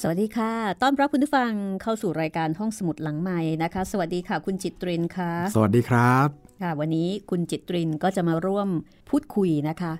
[0.00, 0.52] สวัสดีค่ะ
[0.82, 1.52] ต้อนรับคุณผู้ฟัง
[1.82, 6.28] เข้าสู่รายการห้องสมุดหลังใหม่นะคะ สวัสดีค่ะ คุณจิตรินค่ะ สวัสดีครับ
[6.62, 8.68] ค่ะ วันนี้คุณจิตรินก็จะมาร่วม
[9.10, 9.92] พูดคุยนะคะ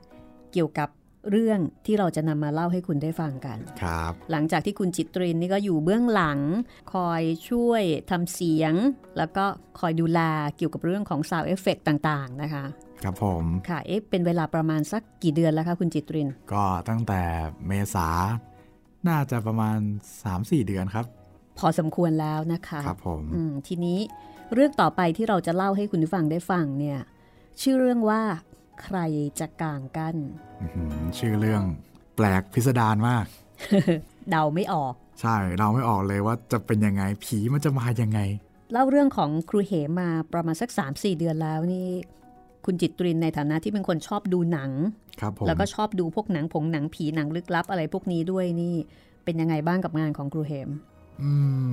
[0.53, 0.89] เกี่ยวกับ
[1.31, 6.39] เรื่องที่เราจะนำมาเล่าให้คุณได้ฟังกัน ครับ หลังจากที่คุณจิตรินนี่ก็อยู่เบื้องหลัง
[6.95, 8.75] คอยช่วยทำเสียง
[9.19, 9.45] แล้วก็
[9.81, 10.21] คอยดูแล
[10.57, 12.65] เกี่ยวกับเรื่องของ sound effect ต่างๆนะคะ
[13.03, 17.21] ครับผม ค่ะ เอ๊ะ เป็นเวลาประมาณสักกี่เดือนแล้วคะคุณจิตริน ก็ตั้งแต่
[17.67, 18.09] เมษา
[19.09, 19.78] น่าจะประมาณ
[20.22, 21.06] 3-4 เดือนครับ
[21.59, 23.99] พอสมควรแล้วนะคะครับผมอืมทีนี้
[24.55, 26.99] เรื่องต่อไปที่เราจะเล่าให้คุณผู้ฟังได้ฟังเนี่ย
[27.61, 28.22] ชื่อเรื่องว่า
[28.83, 28.99] ใคร
[29.41, 30.16] จะกางกั้น
[30.61, 31.62] อื้อหือชื่อเรื่อง
[32.16, 33.27] แปลกพิสดารมาก
[34.30, 38.21] เดาไม่ออก ใช่เราไม่ออกเลยว่าจะเป็นยังไงผีมันจะมายังไง
[38.72, 41.86] เล่าเรื่องของครูเหมมาประมาณสัก 3-4 เดือนแล้วนี่
[42.65, 44.71] คุณจิตรินในฐานะที่เป็นคนชอบดูหนัง
[45.21, 48.77] ครับผม แล้วก็ชอบดูพวกหนังผงหนังผีหนังลึกลับอะไรพวกนี้ด้วยนี่
[49.27, 50.69] เป็นยังไงบ้างกับงานของครูเหม
[51.23, 51.33] อื
[51.67, 51.69] ม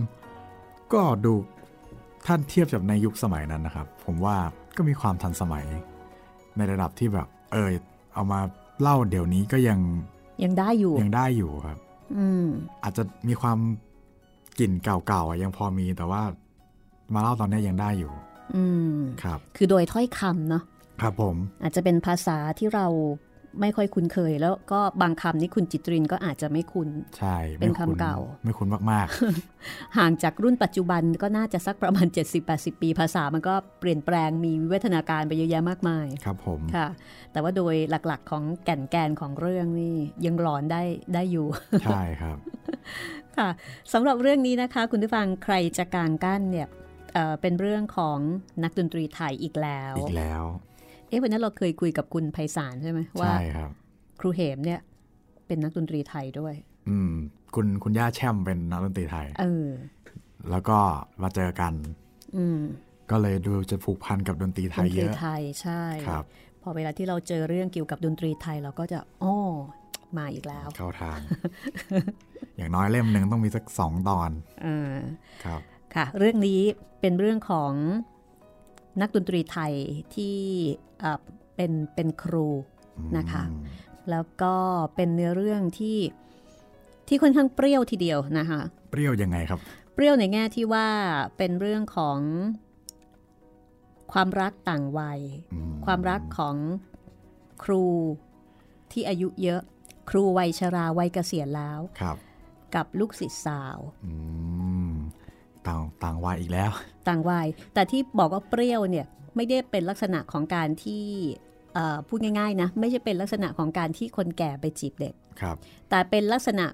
[0.94, 1.34] ก็ดู
[2.26, 4.38] ท่านเทียบกับในยุคสมัยนั้นนะครับ ผมว่า
[4.78, 5.66] ก็มีความทันสมัย
[6.58, 7.70] ในระดับที่แบบ เออ
[8.14, 8.40] เอามา
[8.82, 9.80] เล่าเดี๋ยวนี้ก็ยัง
[10.44, 11.78] ยังได้อยู่ยังได้อยู่ครับ
[12.18, 12.48] อืม
[12.84, 13.58] อาจจะมีความ
[14.60, 16.22] กลิ่นเก่าๆอะยังพอมีแต่ว่า
[17.14, 18.12] มาเล่าตอนนี้ยังได้อยู่
[18.56, 18.64] อื
[18.96, 20.64] มครับ คือโดยถ้อยคำเนาะ
[21.02, 22.88] ครับผม อาจจะเป็นภาษาที่เรา
[23.62, 29.08] ไม่ค่อยคุ้นเคย แล้วก็บางคำนี้คุณจิตรินก็อาจจะไม่คุ้น ใช่ เป็นไม่คำเก่า ไม่คุ้นมาก
[29.98, 32.08] ห่างจากรุ่นปัจจุบันก็น่าจะสักประมาณ
[32.44, 36.88] 70-80 ปีภาษามันก็เปลี่ยนแปลงมีวิวัฒนาการไปเยอะแยะมากมายๆครับผม ค่ะ
[37.32, 39.96] แต่ว่าโดยหลักๆ ของแก่นแกนของเรื่องนี่
[40.26, 40.84] ยังหลอนได้
[41.14, 41.48] ได้อยู่
[41.84, 42.38] ใช่ครับ
[43.38, 43.50] ค่ะ
[43.94, 46.68] สำหรับเรื่องนี้นะคะ คุณผู้ฟังใครจะกางกั้นเนี่ย
[47.14, 48.18] เอ่อเป็นเรื่องของ
[48.64, 53.70] นักดนตรีไทยอีกแล้ว อีกแล้วเอ๊ะวันนั้นเราเคยคุยกับคุณไพศาลใช่ไหมว่าใช่ครับ
[54.20, 54.80] ครูเหมเนี่ย
[55.48, 56.54] เป็นนักดนตรีไทยด้วย
[56.90, 57.12] อืม
[57.56, 59.68] คุณคุณย่าแช่มเป็นนักดนตรีไทย เออ
[60.50, 60.78] แล้วก็
[61.22, 61.74] มาเจอกัน
[62.38, 62.60] อืม
[63.12, 66.24] ก็เลยดูจะผูกพันกับดนตรีไทยดนตรีไทยเยอะใช่ครับ
[66.62, 69.38] พอเวลาที่เราเจอเรื่องเกี่ยวกับดนตรีไทยเราก็จะอ้อ
[70.18, 71.20] มาอีกแล้ว เข้าทาง
[72.58, 74.32] อย่างน้อยเล่มหนึ่งต้องมีสักสองตอน
[74.64, 74.94] เออ
[75.46, 75.62] ครับ
[75.96, 76.62] ค่ะ เรื่องนี้
[77.02, 77.74] เป็นเรื่องของ
[79.02, 79.74] นักดนตรีไทย
[80.16, 80.38] ที่
[81.00, 81.20] เอ่อ
[81.56, 82.48] เป็นเป็นครู
[83.18, 83.64] นะคะอืม
[84.10, 84.56] แล้วก็
[84.96, 85.98] เป็นเนื้อเรื่องที่
[87.08, 88.60] ที่ค่อนข้างเปรี้ยวทีเดียวนะคะ
[88.92, 89.60] เปรี้ยวยังไงครับ
[89.94, 90.88] เปรี้ยวในแง่ที่ว่า
[91.38, 92.20] เป็นเรื่องของ
[94.14, 95.22] ความรักต่างวัย
[95.54, 96.56] อืมความรักของ
[97.64, 97.86] ครู
[98.92, 99.62] ที่อายุเยอะ
[100.10, 102.18] ครูวัยชราวัยเกษียณแล้วครับ
[102.76, 104.14] กับลูกศิษย์สาวอื
[104.73, 104.73] ม
[105.68, 106.72] ต่างต่างวัยอีกแล้ว
[107.08, 109.06] ต่างวัยแต่ที่บอกว่าเปรี้ยวเนี่ย
[109.36, 111.06] ไม่ได้เป็นลักษณะของการที่
[111.74, 115.56] เอ่อพูดง่ายๆนะไม่ใช่เป็นลักษณะของการที่คนแก่ไปจีบเด็กครับ
[115.90, 116.66] แต่เป็นลักษณะ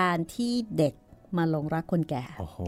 [0.00, 0.94] การที่เด็ก
[1.36, 2.58] มาหลงรักคนแก่โอ้โห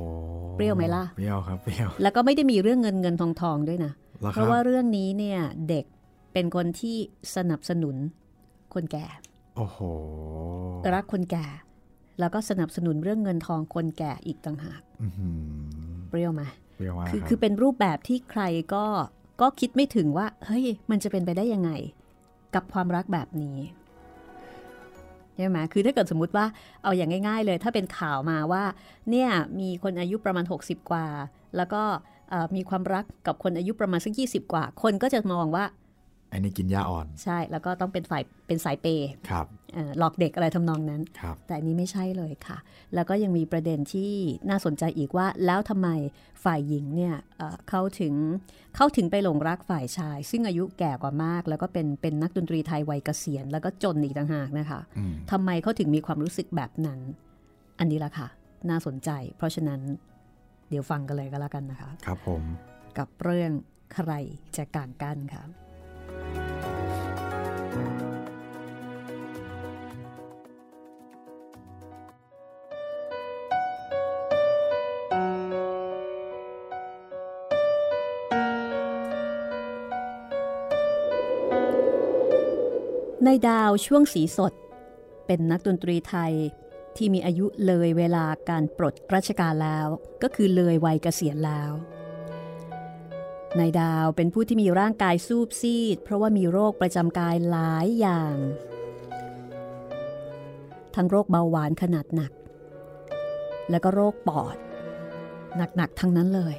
[0.57, 5.85] เปรี้ยวไหมล่ะเปรี้ยวครับเปรี้ยวแล้วก็ไม่ได้มีเรื่องเงินเงินทองทองด้วยนะแล้วเพครัราะบว่าเรื่องนี้เนี่ยเด็ก
[6.33, 6.97] เป็นคนที่
[7.37, 7.97] สนับสนุน
[8.75, 9.07] คนแก่
[9.57, 9.79] โอ้โห
[10.95, 11.47] รักคนแก่
[12.21, 15.39] แล้วก็สนับสนุนเรื่องเงินทองคนแก่อีกต่างหากอื้อหือ
[16.09, 16.43] เปรี้ยวไหม
[16.77, 18.43] เปรี้ยวมากคือรับคือเป็นรูปแบบที่ใคร
[18.75, 18.85] ก็
[19.41, 21.71] ก็คิดไม่ถึงว่า เฮ้ย มันจะเป็นไปได้ยังไง
[22.55, 23.59] กับความรักแบบนี้
[25.37, 26.47] ใช่ไหมคือถ้าเกิดสมมติว่า
[26.83, 28.65] เอาอย่างง่าย ๆ เลย ถ้าเป็นข่าวมาว่า
[29.11, 29.29] เนี่ย
[29.61, 31.07] มีคนอายุประมาณ 60 กว่า
[31.57, 31.83] แล้วก็
[32.31, 35.65] เอ่อมีความรักกับคนอายุประมาณสัก20 กว่า คนก็จะมองว่า
[36.31, 42.59] ไอ้นี่กินยาอ่อน ใช่แล้วก็ต้องเป็นฝ่ายเป็นสายเปย์ครับเอ่อหลอกเด็กอะไรทำนองนั้นครับแต่อันนี้ไม่ใช่เลยค่ะ
[42.95, 44.13] แล้วก็ยังมีประเด็นที่
[44.49, 45.89] น่าสนใจอีกว่า แล้วทำไม
[46.45, 48.15] ฝ่ายหญิงเนี่ยเอ่อเขาถึง
[48.77, 57.01] เขาถึงไปหลงรักฝ่ายชาย ซึ่งอายุแก่กว่ามาก แล้วก็เป็นเป็นนักดนตรีไทยวัยเกษียณ แล้วก็จนอีกต่างหากนะคะอืมทำไมเขาถึงมีความรู้สึกแบบนั้น
[57.79, 58.29] อันนี้ละค่ะ
[58.71, 59.81] น่าสนใจ เพราะฉะนั้น
[60.69, 62.43] เดี๋ยวฟังกันเลยก็แล้วกันนะคะ ครับผม
[62.99, 63.53] กับเรื่อง
[63.95, 64.13] ใคร
[64.57, 65.43] จะกางกั้นค่ะ
[83.33, 84.53] นายดาวช่วงสีสด
[85.27, 86.33] เป็นนักดนตรีไทย
[86.97, 89.87] ที่มีอายุเลยเวลาการปลดราชการแล้ว
[90.23, 91.73] ก็คือเลยวัยเกษียณแล้ว
[93.59, 98.35] นายดาวเป็นผู้ที่มีร่างกายซูบซีด เพราะว่ามีโรคประจำกายหลายอย่าง
[100.95, 102.33] ทั้งโรคเบาหวานขนาดหนัก
[103.71, 104.57] และก็โรคปอด
[105.77, 106.55] หนักๆทั้งนั้นเลย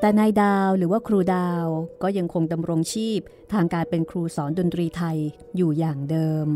[0.00, 1.66] แต่นายดาวหรือว่าครูดาว
[2.02, 3.20] ก็ยังคงดำรงชีพ
[3.52, 5.18] ทางการเป็นครูสอนดนตรีไทย
[5.56, 6.46] อยู่อย่างเดิม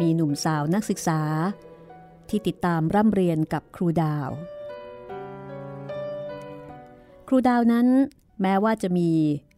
[0.00, 1.20] มีหนุ่มสาวนักศึกษา
[2.28, 4.28] ที่ติดตามร่ำเรียนกับครูดาว
[7.28, 7.86] ครูดาวนั้น
[8.42, 9.10] แม้ว่าจะมี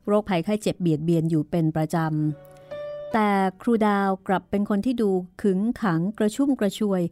[0.07, 3.29] โรคภัยไข้เจ็บเบียดเบียนอยู่เป็นประจำ แต่
[3.63, 5.11] ครูดาวกลับเป็นคนที่ดู
[5.43, 7.03] ขึงขังกระชุ่มกระชวย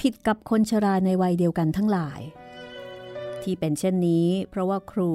[0.00, 2.20] ผิดกับคนชราในวัยเดียวกันทั้งหลาย
[3.44, 5.10] ที่เป็นเช่นนี้ เพราะว่าครู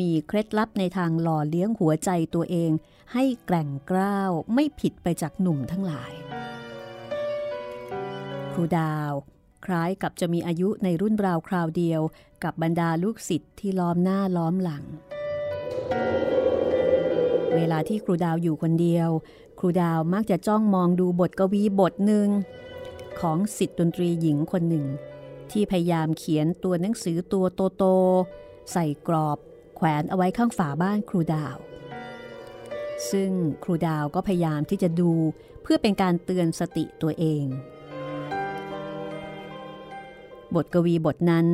[0.00, 2.70] มีเคล็ดลับในทางหล่อเลี้ยงหัวใจตัวเอง
[3.12, 6.12] ให้แกร่งกร้าวไม่ผิดไปจากหนุ่มทั้งหลาย
[8.52, 9.12] ครูดาว
[9.64, 12.00] คล้ายกับจะมีอายุในรุ่นราวคราวเดียว
[12.44, 14.84] กับบรรดาลูกศิษย์ที่ล้อมหน้าล้อมหลัง
[17.54, 19.08] เวลาที่ครูดาวอยู่คนเดียว
[19.58, 22.28] ครูดาวมักจะจ้องมองดูบทกวีบทหนึ่ง
[23.20, 24.86] ของสิทธิ์ดนตรีหญิงคนหนึ่ง
[25.52, 27.46] ที่พยายามเขียนตัวหนังสือตัว
[27.78, 29.38] โตๆใส่กรอบ
[29.76, 31.56] แขวนเอาไว้ข้างฝาบ้านครูดาว
[33.10, 33.30] ซึ่ง
[33.64, 35.12] ครูดาวก็พยายามที่จะดู
[35.62, 37.44] เพื่อเป็นการเตือนสติตัวเอง
[40.54, 41.48] บทกวีบทนั้น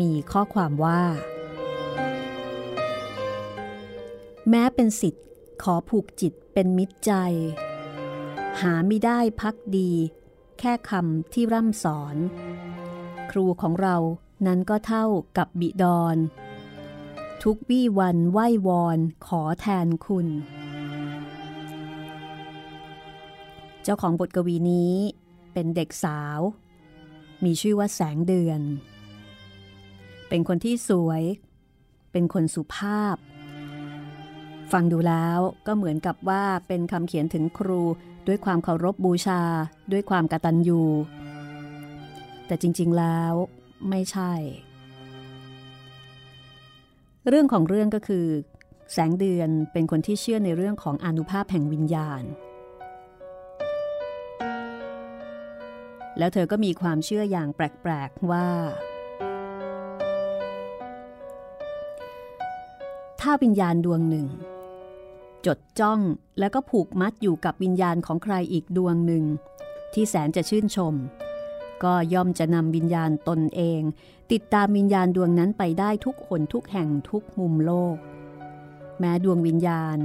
[0.00, 1.02] มีข้อความว่า
[4.50, 5.26] แม้เป็นสิทธิ์
[5.62, 7.12] ขอผูกจิตเป็นมิตรใจ
[8.60, 9.90] หาไม่ได้พักดี
[10.60, 12.16] แค่คำที่ร่ำสอน
[13.30, 13.96] ครูของเรา
[14.46, 15.04] นั้นก็เท่า
[15.38, 16.16] กับบิดอน
[17.42, 20.26] ทุกวี่วันไหว้วอนขอแทนคุณ
[23.82, 24.94] เจ้าของบทกวีนี้
[25.52, 26.40] เป็นเด็กสาว
[27.44, 28.60] มีชื่อว่าแสงเดือน
[30.28, 31.22] เป็นคนที่สวย
[32.12, 33.16] เป็นคนสุภาพ
[34.72, 37.82] ฟังดูแล้วก็เหมือนกับว่าเป็นคำเขียนถึงครู
[38.26, 39.40] ด้วยความเคารพบบูชา
[39.92, 40.82] ด้วยความกตัญญู
[42.46, 43.32] แต่จริงๆแล้ว
[43.90, 44.32] ไม่ใช่
[47.28, 48.26] เรื่องของเรื่องก็คือ
[48.92, 52.22] แสงเดือนเป็นคนที่เชื่อในเรื่องของอนุภาพแห่งวิญญาณ
[56.18, 58.48] แล้วเธอก็มีความเชื่ออย่างแปลกๆว่า
[63.20, 64.26] ถ้าวิญญาณดวงหนึ่ง
[65.56, 66.00] ดจ้อง
[66.38, 69.24] แล้วก็ผูกมัดอยู่กับวิญญาณของใครอีกดวงหนึ่ง
[69.92, 70.94] ที่แสนจะชื่นชม
[71.84, 73.80] ก็ย่อมจะนำวิญญาณตนเอง
[74.32, 77.96] ติดตามวิญญาณดวงนั้นไปได้ทุกหนทุกแห่งทุกมุมโลก
[78.98, 79.98] แม้ดวงวิญญาณ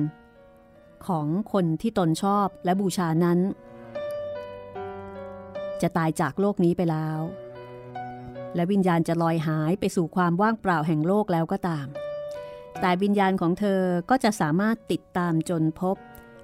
[1.07, 3.39] ของคนที่ตนชอบและบูชานั้น
[5.81, 7.19] จะตายจากโลกนี้ไปแล้ว
[8.55, 11.87] และวิญญาณจะลอยหายไปสู่ความว่างเปล่าแห่งโลกแล้วก็ตาม
[12.79, 15.97] แต่วิญญาณของเธอก็จะสามารถติดตามจนพบ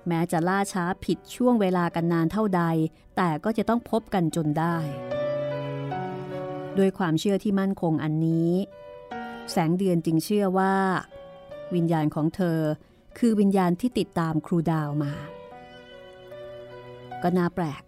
[0.08, 2.64] แม้จะล่าช้าผิดช่วงเวลากันนานเท่าใด
[3.18, 4.76] แต่ก็จะต้องพบกันจนได้
[6.78, 8.52] ด้วยความเชื่อที่มั่นคงอันนี้
[9.52, 10.76] แสงเดือนจึงเชื่อว่า
[11.76, 12.60] วิญญาณของเธอ
[13.18, 15.14] คือวิญญาณที่ติดตามครูดาวมา
[17.24, 17.84] ก็น่าแปลก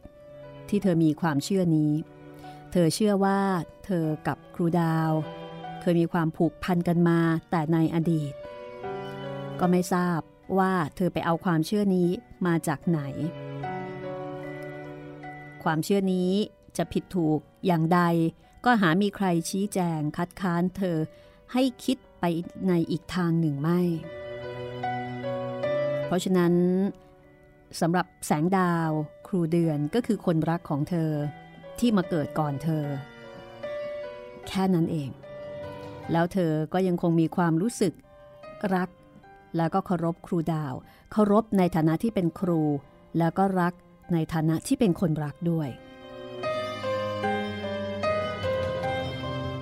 [0.69, 1.91] ที่เธอมีความเชื่อนี้
[2.71, 3.39] เธอเชื่อว่า
[3.85, 5.11] เธอกับครูดาว
[5.81, 7.19] เคยมีความผูกพันกันมา
[7.51, 8.33] แต่ในอดีต
[9.59, 10.19] ก็ไม่ทราบ
[10.59, 12.09] ว่าเธอไปเอาความเชื่อนี้
[12.45, 13.01] มาจากไหน
[15.63, 16.31] ความเชื่อนี้
[16.77, 18.01] จะผิดถูกอย่างใด
[18.65, 20.97] ก็หามีใครชี้แจงคัดค้านเธอ
[21.53, 22.25] ให้คิดไป
[22.67, 23.81] ในอีกทางหนึ่งไม่
[26.05, 26.53] เพราะฉะนั้น
[27.81, 28.89] สำหรับแสงดาว
[29.27, 31.11] ครูเดือนก็คือคนรักของเธอ
[31.79, 32.85] ที่มาเกิดก่อนเธอ
[34.47, 35.09] แค่นั้นเอง
[36.11, 37.93] แล้วเธอก็ยังคงมีความรู้สึก
[38.75, 38.89] รัก
[39.57, 40.73] แล้วก็เคารพครูดาว
[41.11, 42.61] เคารพในฐานะที่เป็นครู
[43.17, 43.73] แล้วก็รัก
[44.13, 45.69] ในฐานะที่เป็นคนรักด้วย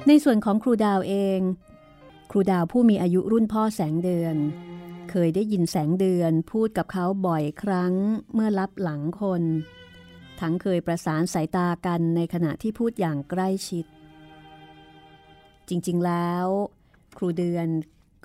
[0.07, 1.39] ในส่วนของครูดาวเอง
[2.31, 4.35] ครูดาวผู้มีอายุรุ่นพ่อแสงเดือน
[5.11, 7.93] เคยได้ยินแสงเดือนพูดกับเขาบ่อยครั้ง
[8.33, 9.43] เมื่อรับหลังคน
[10.39, 13.85] ทั้งเคยประสานสายตากันในขณะที่พูดอย่างใกล้ชิด
[15.69, 16.45] จริง ๆ แล้ว
[17.17, 17.67] ครูเดือน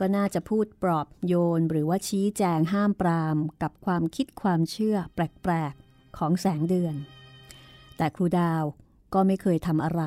[0.01, 6.95] ก็น่าจะพูดปลอบโยนหรือว่าชี้แจงห้ามปรามกับความคิดความเชื่อแปลก ๆ ของแสงเดือน
[7.97, 8.63] แต่ครูดาว
[9.15, 10.03] ก็ไม่เคยทำอะไร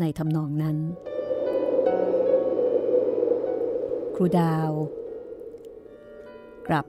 [0.00, 0.76] ในทำนองนั้น
[4.14, 4.70] ครูดาว
[6.68, 6.86] กลับ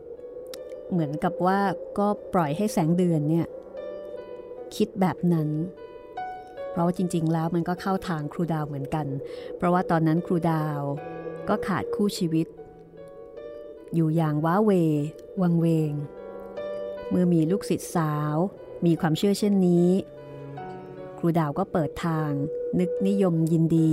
[0.92, 1.60] เหมือนกับว่า
[1.98, 3.48] ก็ปล่อยให้แสงเดือนเนี่ย
[4.76, 5.50] คิดแบบนั้น
[6.78, 9.08] ราะว่าจริง ๆ แล้วมันก็เข้าทางครูดาวเหมือนกัน
[9.58, 10.80] เพราะว่าตอนนั้นครูดาว
[11.50, 12.48] ก็ขาดคู่ชีวิต
[13.96, 14.72] อยู่อย่างว้าเว
[15.42, 15.94] วังเวง
[17.10, 18.36] เมื่อมีลูกศิษย์สาว
[18.86, 19.90] มีความเชื่อเช่นนี้
[21.18, 22.30] ครูดาวก็เปิดทาง
[22.80, 23.92] นึกนิยมยินดี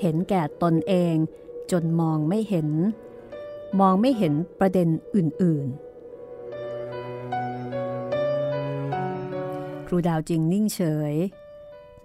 [0.00, 1.14] เห็นแก่ตนเอง
[1.72, 2.68] จนมองไม่เห็น
[3.80, 5.76] มองไม่เห็นประเด็นอื่น ๆ
[9.86, 10.80] ครูดาวจึงนิ่งเฉ
[11.12, 11.14] ย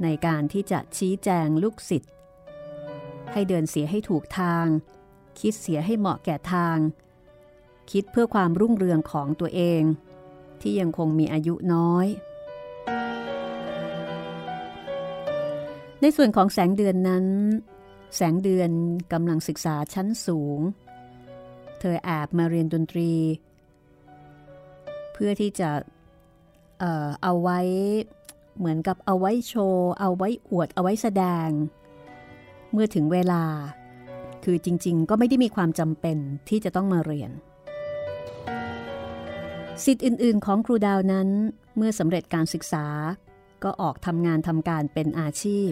[0.04, 2.12] ในการที่จะชี้แจงลูกศิษย์
[3.32, 4.66] ให้เดินเสียให้ถูกทาง
[5.40, 6.78] คิดเสียให้เหมาะแก่ทาง
[7.92, 9.82] คิดเพื่อความรุ่งเรืองของตัวเอง
[10.62, 12.08] ที่ยังคงมีอายุน้อย
[16.02, 17.26] ในส่วนของแสงเดือนนั้น
[18.16, 18.72] แสงเดือน
[19.14, 20.60] กำลังศึกษาชั้นสูง
[21.80, 23.12] เธอแอบมาเรียนดนตรี
[25.14, 25.70] เพื่อที่จะ
[26.80, 27.60] เอ่อเอาไว้
[28.58, 31.50] เหมือนกับเอาไว้โชว์ เอาไว้อวด เอาไว้แสดง
[32.72, 33.44] เมื่อถึงเวลา
[34.44, 36.18] คือจริงๆ ก็ไม่ได้มีความจำเป็น
[36.50, 37.32] ที่จะต้องมาเรียน
[39.86, 41.30] สิทธิ์อื่นๆ ของครูดาวนั้น
[41.78, 42.86] เมื่อสำเร็จการศึกษา
[43.64, 45.70] ก็ออกทำงานทำการเป็นอาชีพ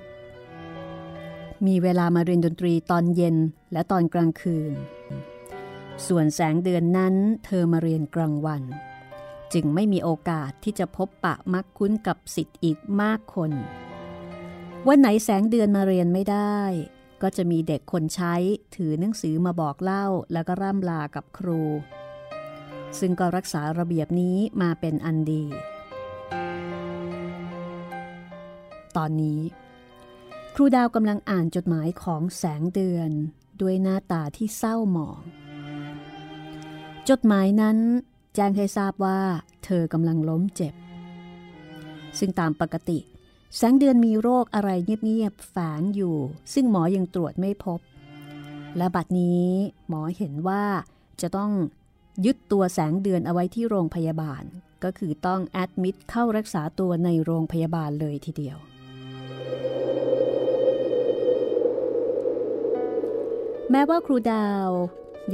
[1.67, 3.35] มีเวลามาเรียนดนตรีตอนเย็น
[3.73, 4.73] และตอนกลางคืน
[6.07, 7.15] ส่วนแสงเดือนนั้น
[7.45, 8.63] เธอมาเรียนกลางวัน
[9.53, 13.51] จึงไม่มีโอกาสที่จะพบปะมักคุ้นกับสิทธิ์อีกมากคน
[14.87, 16.59] วันไหนแสงเดือนมาเรียนไม่ได้
[17.21, 18.35] ก็จะมีเด็กคนใช้
[18.75, 21.61] ถือหนังสือมาบอกเล่าแล้วก็ร่ำลากับครู
[22.99, 25.43] ซึ่งก็รักษาระเบียบนี้มาเป็นอันดี
[28.97, 29.41] ตอนนี้
[30.55, 33.11] ครูดาวกำลังอ่านจดหมายของแสงเดือน
[33.61, 35.21] ด้วยหน้าตาที่เศร้าหมอง
[37.09, 37.77] จดหมายนั้น
[38.35, 39.19] แจ้งให้ทราบว่า
[39.65, 40.73] เธอกำลังล้มเจ็บ
[42.19, 42.99] ซึ่งตามปกติ
[43.57, 44.69] แสงเดือนมีโรคอะไร
[45.05, 46.15] เงียบๆแฝงอยู่
[46.53, 47.79] ซึ่งหมอยังตรวจไม่พบ
[48.77, 49.47] และบัดนี้
[49.89, 50.63] หมอเห็นว่า
[51.21, 51.51] จะต้อง
[52.25, 54.43] ยึดตัวแสงเดือนเอาไว้ที่โรงพยาบาล
[54.83, 58.57] ก็คือต้องแอดมิดเข้ารักษาตัวในโรงพยาบาลเลยทีเดียว
[63.71, 64.69] แม้ว่าครูดาว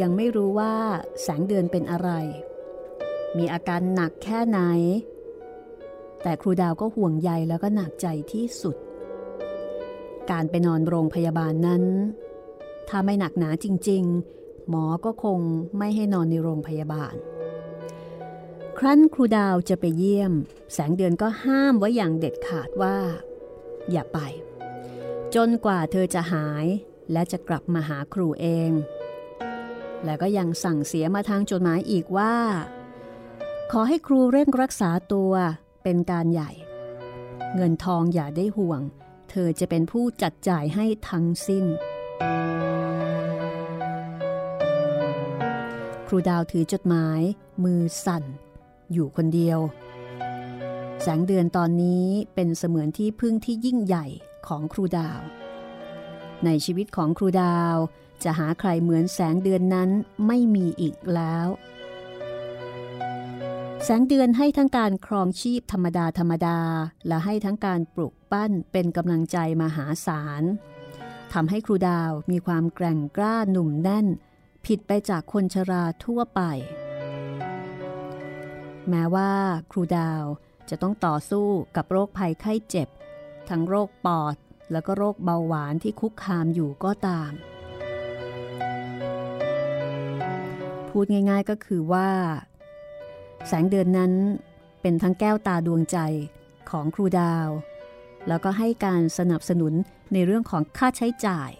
[0.01, 0.73] ยังไม่รู้ว่า
[1.23, 2.09] แสงเดือนเป็นอะไร
[3.37, 4.59] มีอาการหนักแค่ไหน
[6.23, 8.75] แต่ครูดาวก็ห่วงใยแล้วก็หนักใจที่สุด
[10.31, 11.83] การไปนอนโรงพยาบาลนั้น
[12.89, 14.03] ถ้าไม่หนักหนาจริง
[14.37, 15.39] ๆ หมอก็คง
[15.77, 17.15] ไม่ให้นอนในโรงพยาบาล
[18.77, 20.33] ครั้นครูดาวจะไปเยี่ยม
[20.73, 22.97] แสงเดือนก็ห้ามไว้อย่างเด็ดขาดว่า
[23.91, 24.19] อย่าไป
[25.35, 26.65] จนกว่าเธอจะหาย
[27.11, 28.71] และจะกลับมาหาครูเอง
[30.03, 32.35] และก็ยังสั่งเสียมาทางจดหมายอีกว่า
[33.75, 35.33] ขอให้ครูเร่งรักษาตัว
[35.83, 36.51] เป็นการใหญ่
[37.55, 38.81] เงินทองอย่าได้ห่วง
[39.29, 41.65] เธอจะเป็นผู้จัดจ่ายให้ทั้งสิ้น
[46.07, 47.21] ครูดาวถือจดหมาย
[47.63, 48.23] มือสั่น
[48.91, 49.59] อยู่คนเดียว
[51.01, 54.05] แสงเดือนตอนนี้เป็นเสมือนที่พึ่งที่ยิ่งใหญ่
[54.47, 55.19] ของครูดาว
[56.45, 57.75] ในชีวิตของครูดาว
[58.23, 59.89] จะหาใครเหมือนแสงเดือนนั้น
[60.27, 61.47] ไม่มีอีกแล้ว
[63.85, 66.59] แสงเดือนให้ทั้งการครองชีพธรรมดาธรรมดา
[67.07, 70.43] และให้ทั้งการปลุกปั้นเป็นกำลังใจมหาศาล
[71.33, 74.07] ทำให้ครูดาวมีความแกร่งกล้าหนุ่มแน่น
[74.65, 76.41] ผิดไปจากคนชราทั่วไป
[78.89, 79.31] แม้ว่า
[79.71, 80.23] ครูดาว
[80.69, 82.87] จะต้องต่อสู้กับโรคภัยไข้เจ็บ
[83.49, 84.35] ทั้งโรคปอด
[84.71, 87.31] แล้วก็โรคเบาหวานที่คุกคามอยู่ก็ตาม
[90.89, 92.09] พูดง่ายๆก็คือว่า
[93.47, 94.13] แสงเดือนนั้น
[94.81, 95.97] เป็นทั้งแก้วตาดวงใจ
[96.69, 97.47] ของครูดาว
[98.27, 99.73] แล้วก็ให้การสนับสนุน
[100.13, 101.51] ในเรื่องของค่าใช้จ่าย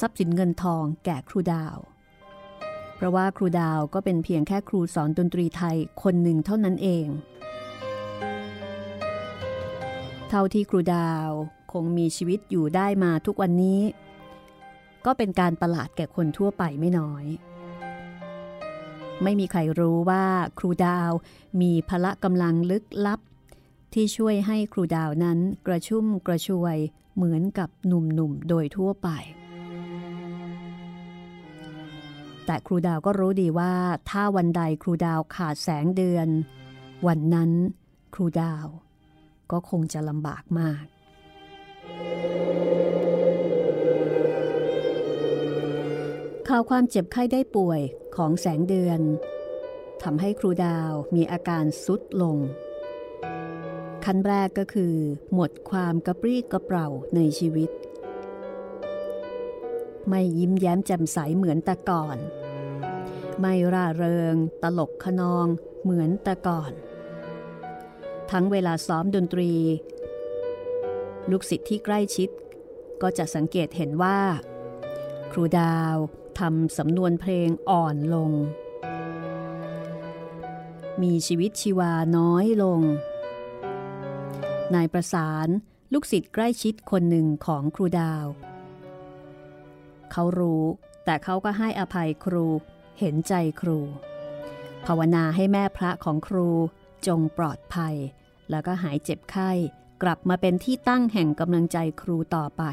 [0.00, 1.76] ทรัพย์สินเงินทองแก่ครูดาว
[2.94, 7.06] เพราะว่าครูดาวก็เป็นเพียงแค่ครูสอนดนตรีไทยคนหนึ่งเท่านั้นเอง
[10.28, 11.28] เท่าที่ครูดาว
[11.72, 13.80] คงมีชีวิตอยู่ได้มาทุกวันนี้
[15.06, 17.24] ก็เป็นการประหลาดแก่คนทั่วไปไม่น้อย
[19.22, 20.24] ไม่มีใครรู้ว่า
[20.58, 21.10] ครูดาว
[21.60, 23.20] มีพละกำลังลึกลับ
[23.92, 26.76] ที่ช่วยให้ครูดาวนั้นกระชุ่มกระชวย
[27.16, 29.08] เหมือนกับหนุ่มๆโดยทั่วไป
[32.46, 33.72] แต่ครูดาวก็รู้ดีว่า
[34.10, 36.28] ถ้าวันใดครูดาวขาดแสงเดือน
[37.06, 37.50] วันนั้น
[38.14, 38.66] ครูดาว
[39.52, 40.84] ก็คงจะลำบากมาก
[46.56, 47.80] ข่าวความเจ็บไข้ได้ป่วย
[48.16, 49.00] ของแสงเดือน
[50.02, 52.36] ทำให้ครูดาวมีอาการสุดลง
[54.04, 54.94] ขั้นแรกก็คือ
[55.34, 57.70] หมดความกระปรี้กระเปร่าในชีวิต
[60.08, 62.16] ไม่ยิ้มแย้มแจ่มใสเหมือนแต่ก่อน
[63.40, 65.46] ไม่ร่าเริง ตลกขนอง
[65.82, 66.72] เหมือนแต่ก่อน
[68.30, 69.52] ทั้งเวลาซ้อมดนตรี
[71.30, 72.28] ลูกศิษย์ที่ใกล้ชิด
[73.02, 74.18] ก็จะสังเกตเห็นว่า
[75.36, 75.96] ครูดาว
[76.38, 78.30] ทำสำนวนเพลงอ่อนลง
[81.02, 82.80] มีชีวิตชีวาน้อยลง
[84.74, 85.48] นายประสาน
[85.92, 88.24] ลูกศิษย์ใกล้ชิดคนหนึ่งของครูดาว
[90.12, 90.64] เขารู้
[91.04, 92.46] แต่เขาก็ให้อภัยครู
[92.98, 93.78] เห็นใจครู
[94.86, 96.48] ภาวนาให้แม่พระของครู
[97.06, 97.94] จงปลอดภัย
[98.50, 99.50] แล้วก็หายเจ็บไข้
[100.02, 102.64] กลับมาเป็นที่ตั้งแห่งกำลังใจครูต่อไป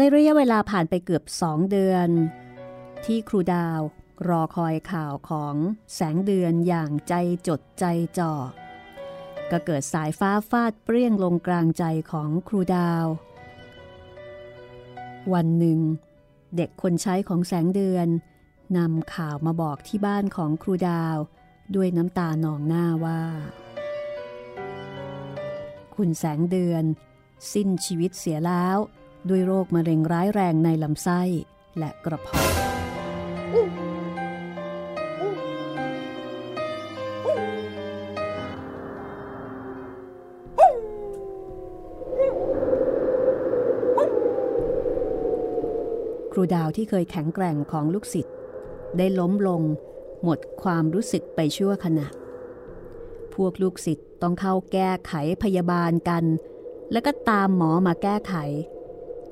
[0.00, 2.08] ในระยะเวลาผ่านไปเกือบสองเดือน
[3.04, 3.80] ที่ครูดาว
[4.28, 5.54] รอคอยข่าวของ
[5.94, 7.14] แสงเดือนอย่างใจ
[7.48, 7.84] จดใจ
[8.18, 8.32] จ่อ
[9.50, 13.04] ก็เกิดสายฟ้าฟาดเปรี้ยงลงกลางใจของครูดาว
[15.32, 15.80] วันหนึ่ง
[16.56, 18.08] เด็กคนใช้ของแสงเดือน
[18.76, 21.16] นำข่าวมาบอกที่บ้านของครูดาว
[21.74, 23.22] ด้วยน้ำตาหนองหน้าว่า
[25.96, 26.84] คุณแสงเดือน
[27.52, 28.78] สิ้นชีวิตเสียแล้ว
[29.30, 31.20] ด้วยโรคมะเร็งร้ายแรงในลำไส้
[31.78, 32.46] และกระเพาะ
[46.32, 48.34] ครูดาวที่เคยแข็งแกร่งของลูกศิษย์
[48.98, 49.62] ได้ล้มลง
[50.22, 52.06] หมดความรู้สึกไปชั่วขณะ
[53.34, 55.12] พวกลูกศิษย์ต้องเข้าแก้ไข
[55.42, 56.24] พยาบาลกัน
[56.92, 58.34] แล้วก็ตามหมอมาแก้ไข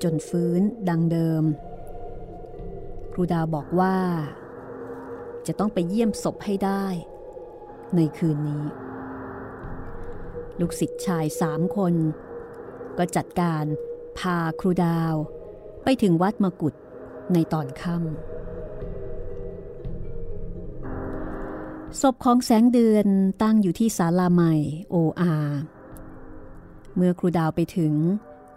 [0.03, 1.43] จนฟื้นดังเดิม
[3.13, 3.97] ครูดาวบอกว่า
[5.47, 6.85] จะต้องไปเยี่ยมศพให้ได้
[7.95, 8.63] ในคืนนี้
[10.59, 11.93] ลูกศิษย์ชายสามคน
[12.97, 13.63] ก็จัดการ
[14.19, 15.13] พาครูดาว
[15.83, 16.73] ไปถึงวัดมกุฏ
[17.33, 18.05] ในตอนค่ำ
[22.01, 23.07] ศพของแสงเดือน
[23.41, 24.53] ตั้งอยู่ที่ศาลาใหม่
[24.89, 25.35] โออา
[26.95, 27.93] เมื่อครูดาวไปถึง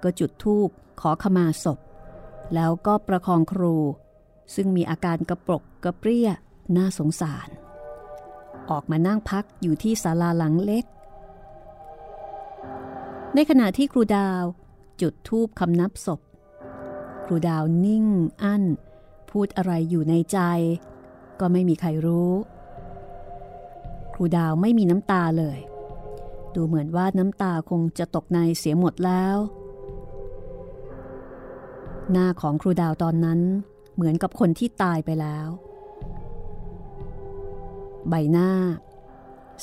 [0.02, 1.78] ก็จุดธูป ขอขมาศพ
[2.54, 3.74] แล้วก็ประคองครู
[4.54, 6.30] ซึ่งมีอาการกระปรกกระเปรี้ย
[6.76, 7.48] น่าสงสาร
[8.70, 10.84] ออกมานั่งพักอยู่ที่ศาลาหลังเล็ก
[13.34, 14.42] ในขณะที่ครูดาว
[15.00, 16.20] จุดธูปคำนับศพ
[17.24, 18.06] ครูดาวนิ่ง
[18.42, 18.64] อั้น
[19.30, 20.38] พูดอะไรอยู่ในใจ
[21.40, 22.32] ก็ไม่มีใครรู้
[24.14, 25.58] ครูดาวไม่มีน้ำตาเลย
[26.54, 29.36] ดูเหมือนว่าน้ำตาคงจะตกในเสียหมดแล้ว
[32.12, 33.40] หน้าของครูดาวตอนนั้น
[33.94, 35.48] เหมือนกับคนที่ตายไปแล้ว
[38.08, 38.50] ใบหน้า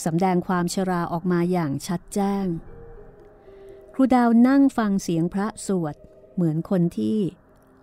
[0.03, 2.45] สำแดงความชราออกมาอย่างชัดแจ้ง
[3.93, 5.95] ครูดาวนั่งฟังเสียงพระสวด
[6.35, 7.17] เหมือนคนที่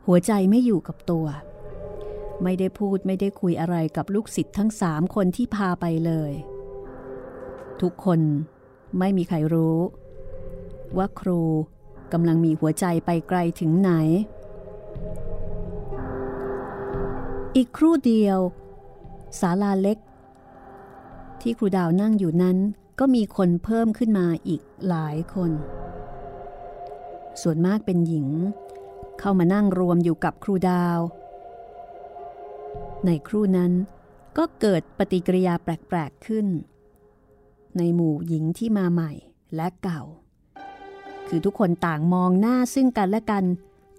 [0.06, 1.26] หัวใจไม่อยู่กับตัว
[2.42, 6.32] ไม่ได้พูดไม่ได้คุยอะไรกับลูกศิษย์ทั้งสามคนที่พาไปเลย
[7.80, 8.20] ทุกคน
[8.98, 9.78] ไม่มีใครรู้
[10.96, 11.42] ว่าครู
[12.12, 13.92] กำลังมีหัวใจไปไกลถึงไหน
[17.56, 18.38] อีกครู่เดียว
[19.40, 19.98] ศาลาเล็ก
[21.40, 22.58] ที่ครูดาวนั่งอยู่นั้น
[22.98, 25.52] ก็มีคนเพิ่มขึ้นมาอีกหลายคน
[27.42, 28.28] ส่วนมากเป็นหญิง
[29.20, 30.98] เข้ามานั่งรวมอยู่กับครูดาว
[33.06, 33.72] ในครู่นั้น
[34.38, 36.46] ก็เกิดปฏิกิริยาแปลกๆขึ้น
[37.76, 39.12] ในหมู่หญิงที่มาใหม่
[39.54, 40.02] และเก่า
[41.28, 43.44] คือทุกคนต่างมองหน้าซึ่งกันและกัน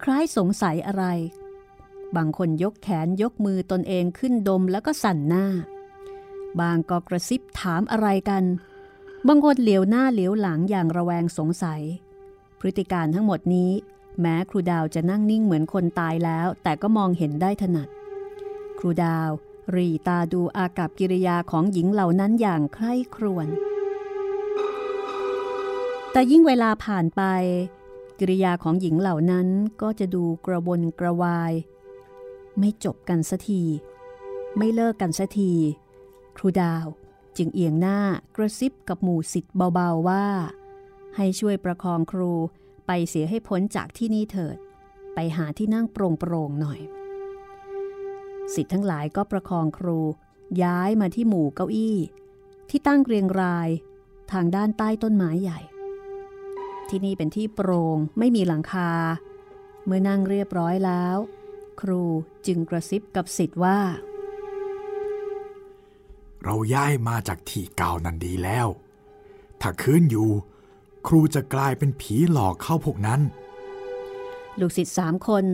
[0.03, 1.05] คล้ายสงสัยอะไร
[2.15, 5.45] บางคนยกแขนยกมือตนเองขึ้นดมแล้วก็สั่นหน้า
[6.60, 8.43] บางก็กระซิบถามอะไรกัน
[9.28, 11.82] บางคนเหลียวหน้าเหลียวหลังอย่างระแวงสงสัย
[12.60, 13.71] พฤติการทั้งหมดนี้
[14.21, 17.88] แม้ครูดาวจะนั่งนิ่งเหมือนคนตายแล้ว แต่ก็มองเห็นได้ถนัด
[18.80, 19.30] ครูดาว
[19.75, 23.47] รีตาดูอากับกิริยาของหญิงเหล่านั้นอย่างใคร่ครวญ
[26.12, 27.21] แต่ยิ่งเวลาผ่านไป
[28.19, 29.47] กิริยาของหญิงเหล่านั้น
[29.82, 31.54] ก็จะดูกระวนกระวาย
[32.59, 33.63] ไม่จบกันสัที
[34.57, 35.53] ไม่เลิกกันสัที
[36.37, 36.85] ครูดาว
[37.37, 37.99] จึงเอียงหน้า
[38.35, 40.25] กระซิบกับหมู่สิทธิ์เบาๆว่า
[41.15, 42.33] ให้ช่วยประคองครู
[42.87, 44.57] ไปเสียให้พ้นจากที่นี่เถิด
[45.13, 45.97] ไปหาที่นั่งโป
[46.31, 46.79] ร่งๆหน่อย
[48.53, 49.99] สิทธิ์ทั้งหลายก็ประคองครู
[50.63, 51.97] ย้ายมาที่หมู่เก้าอี้
[52.69, 53.69] ที่ตั้งเรียงราย
[54.31, 55.59] ทางด้านใต้ต้นไม้ใหญ่
[56.89, 58.91] ที่นี่เป็นที่โปร่งไม่มีหลังคา
[59.85, 61.17] เมื่อนั่งเรียบร้อยแล้ว
[61.81, 62.03] ครู
[62.47, 63.79] จึงกระซิบกับสิทธิ์ว่า
[66.43, 68.67] เราย้ายมาจากที่เก่านั่นดีแล้ว
[69.61, 70.29] ถ้าคืนอยู่
[71.07, 73.21] ครูจะกลายเป็นผีหลอกเข้าพวกนั้น
[74.59, 75.45] ลูกศิษย์สามคน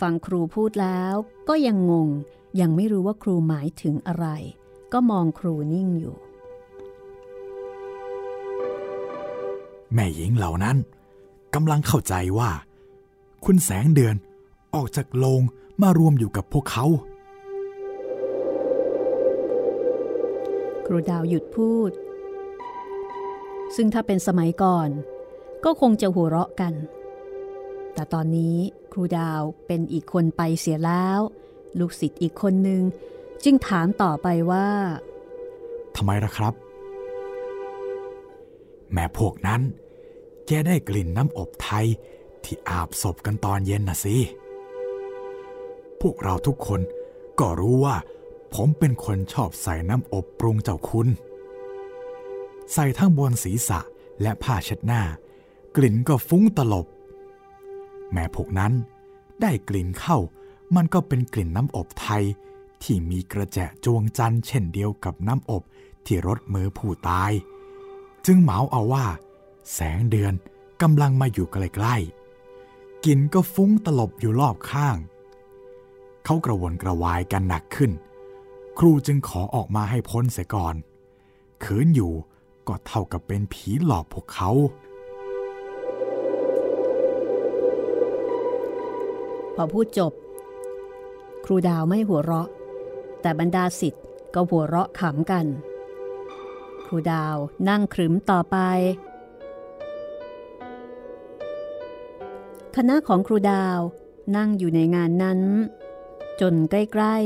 [0.00, 1.14] ฟังครูพูดแล้ว
[1.48, 2.08] ก็ยังงง
[2.60, 4.26] ยังไม่รู้ว่าครูหมายถึงอะไร
[4.92, 6.16] ก็มองครูนิ่งอยู่
[9.94, 10.76] แม่หญิงเหล่านั้น
[11.54, 12.50] กำลังเข้าใจว่า
[13.44, 14.16] คุณแสงเดือน
[14.74, 15.42] ออกจากโรง
[15.82, 16.86] มารวมอยู่กับพวกเขา
[20.86, 21.90] ครูดาวหยุดพูด
[23.76, 24.88] ซึ่งถ้าเป็นสมัยก่อน
[25.64, 26.74] ก็คงจะหัวเราะกัน
[27.94, 28.56] แต่ตอนนี้
[28.92, 31.20] ครูดาวเป็นอีกคนไปเสียแล้ว
[31.78, 32.82] ลูกศิษย์อีกคนหนึ่ง
[33.44, 34.68] จึงถามต่อไปว่า
[35.96, 36.54] ทำไมล่ะครับ
[38.92, 39.62] แม่พวกนั้น
[40.46, 41.86] แกได้กลิ่นน้ำอบไทย
[42.44, 44.16] ที่อาบศพกันตอนเย็นน่ะสิ
[46.00, 46.80] พวกเราทุกคน
[47.40, 47.96] ก็รู้ว่า
[48.54, 51.08] ผมเป็นคนชอบใส่น้ำอบปรุงเจ้าคุณ
[52.72, 53.80] ใส่ทั้งบนศีรษะ
[54.22, 55.02] และผ้าเช็ดหน้า
[55.76, 56.86] กลิ่นก็ฟุ้งตลบ
[58.12, 58.72] แม่พวกนั้น
[59.40, 60.18] ได้กลิ่นเข้า
[60.74, 62.24] มันก็เป็นกลิ่นน้ำอบไทย
[62.82, 65.62] ที่มีกระแจะจวงจันทร์เช่นเดียวกับน้ำอบ
[66.06, 67.32] ที่รดมือผู้ตาย
[68.26, 69.06] จึงเหมาเอาว่า
[69.74, 70.34] แสงเดือน
[70.82, 74.96] กำลังมาอยู่ใกล้ๆกลิ่นก็ฟุ้งตลบอยู่รอบข้าง
[76.30, 77.92] เขากระวนกระวายกันหนักขึ้น
[78.78, 80.74] ครูจึงขอออกมาให้พ้นเสียก่อน
[81.64, 82.12] ขืนอยู่
[82.68, 84.50] ก็เท่ากับเป็นผีหลอกพวกเขา
[89.54, 90.12] พอพูดจบ
[91.44, 92.48] ครูดาวไม่หัวเราะ
[93.20, 95.46] แต่บรรดาสิทธ์ก็หัวเราะขำกัน
[96.86, 97.36] ครูดาว
[97.68, 98.56] นั่งขรึมต่อไป
[102.76, 103.78] คณะของครูดาว
[104.36, 105.40] นั่งอยู่ในงานนั้น
[106.40, 107.16] จนใกล้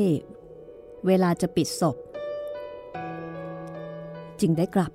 [0.49, 1.97] ๆ เวลาจะปิดศพ
[4.41, 4.93] จึงได้กลับ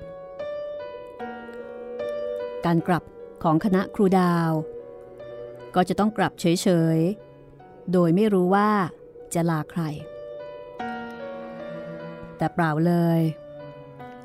[2.66, 3.04] การกลับ
[3.44, 4.52] ของคณะครูดาว
[5.76, 8.70] ก็จะต้องกลับเฉยๆ โดยไม่รู้ว่า
[9.34, 9.82] จะลาใคร
[12.38, 13.22] แต่เปล่าเลย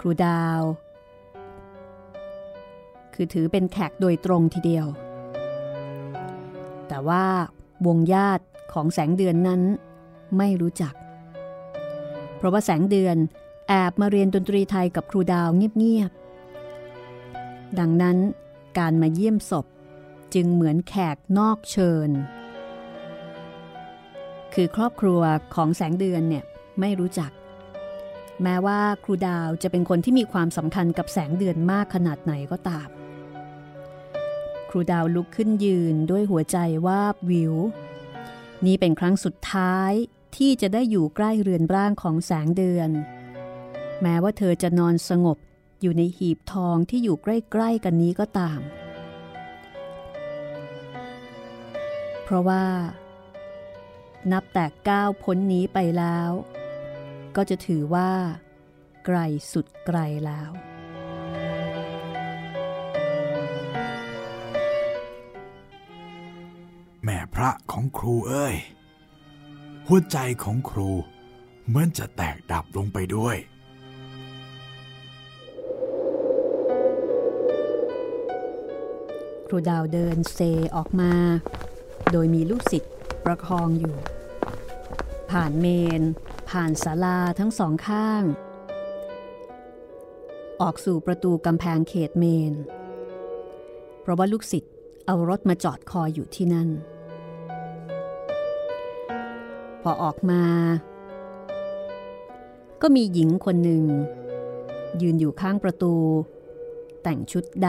[0.00, 0.60] ครูดาว
[3.14, 4.86] คือถือเป็นแขกโดยตรงทีเดียว
[6.88, 7.24] แต่ว่า
[7.86, 9.62] วงญาติของแสงเดือนนั้น
[10.38, 10.94] ไม่รู้จัก
[12.36, 13.16] เพราะว่าแสงเดือน
[13.68, 18.16] แอบมาเรียนดนตรีไทยกับครูดาวเงียบๆ ดังนั้น
[18.78, 19.66] การมาเยี่ยมศพ
[20.34, 22.10] จึงเหมือนแขกนอกเชิญ
[24.54, 25.20] คือครอบครัว
[25.54, 26.44] ของแสงเดือนเนี่ย
[26.80, 27.30] ไม่รู้จัก
[28.42, 32.88] แม้ว่าครูดาวจะเป็นคนที่มีความสำคัญกับแสงเดือนมากขนาดไหนก็ตาม
[34.74, 37.54] ครูดาวลุกขึ้นยืนด้วยหัวใจวาบหวิว
[38.66, 39.92] นี่เป็นครั้งสุดท้าย
[40.36, 42.90] ที่จะได้อยู่ใกล้เรือนร่างของแสงเดือน
[44.02, 45.38] แม้ว่าเธอจะนอนสงบ
[45.80, 48.60] อยู่ในหีบทองที่อยู่ใกล้ๆกันนี้ก็ตาม
[52.22, 52.64] เพราะว่า
[54.32, 56.30] นับแต่ก้าวพ้นนี้ไปแล้ว
[57.36, 58.10] ก็จะถือว่า
[59.06, 59.18] ไกล
[59.52, 60.50] สุดไกลแล้ว
[67.04, 68.56] แม่พระของครูเอ้ย
[69.86, 70.90] หัวใจของครู
[71.66, 73.36] เหมือนจะแตกดับลงไปด้วย
[79.46, 80.38] ครูดาวเดินเซ
[80.76, 81.12] ออกมา
[82.12, 82.92] โดยมีลูกศิษย์
[83.24, 83.96] ประคองอยู่
[85.30, 85.66] ผ่านเม
[86.00, 86.02] น
[86.50, 88.22] ผ่านศาลาทั้งสองข้าง
[90.62, 92.52] ออกสู่ประตูกำแพงเขตเมน
[94.00, 94.72] เพราะว่าลูกศิษย์
[95.06, 96.68] เอารถมาจอดคอยอยู่ที่นั่น
[99.82, 100.42] พอออกมา
[102.82, 103.84] ก็มีหญิงคนหนึ่ง
[105.00, 105.94] ยืนอยู่ข้างประตู
[107.02, 107.68] แต่งชุดด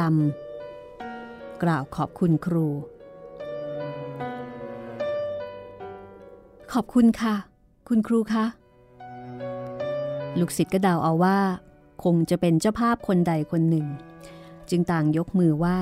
[0.81, 2.67] ำกล่าวขอบคุณครู
[6.73, 7.35] ขอบคุณค่ะ
[7.87, 8.45] คุณครูคะ
[10.39, 11.39] ลูกศิษย์ก็เดาเอาว่า
[12.03, 13.87] คงจะเป็นเจ้าภาพคนใดคนหนึ่ง
[14.69, 15.81] จึงต่างยกมือไหว้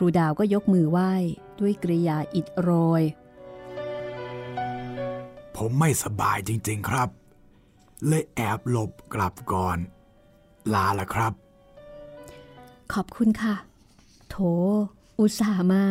[0.00, 1.12] รูดาวก็ยกมือไหว้
[1.60, 3.02] ด้วยกริยาอิดโรย
[5.56, 7.08] ผมไม่สบายจริง ๆครับ
[8.06, 9.78] เลยแอบหลบกลับก่อน
[10.74, 11.32] ลาละครับ
[12.92, 13.54] ขอบคุณค่ะ
[14.30, 14.36] โถ
[15.18, 15.84] อุตส่าห์มา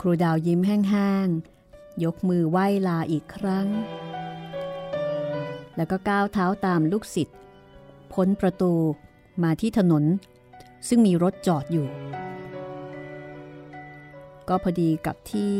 [0.00, 3.66] ครูดาวยิ้มแห้งๆ ยกมือไหว้ลาอีกครั้ง
[5.76, 7.38] แล้วก็ก้าวเท้าตามลูกศิษย์
[8.12, 8.74] พ้นประตู
[9.42, 10.04] มาที่ถนน
[10.88, 11.88] ซึ่งมีรถจอดอยู่
[14.48, 15.58] ก็พอดีกับที่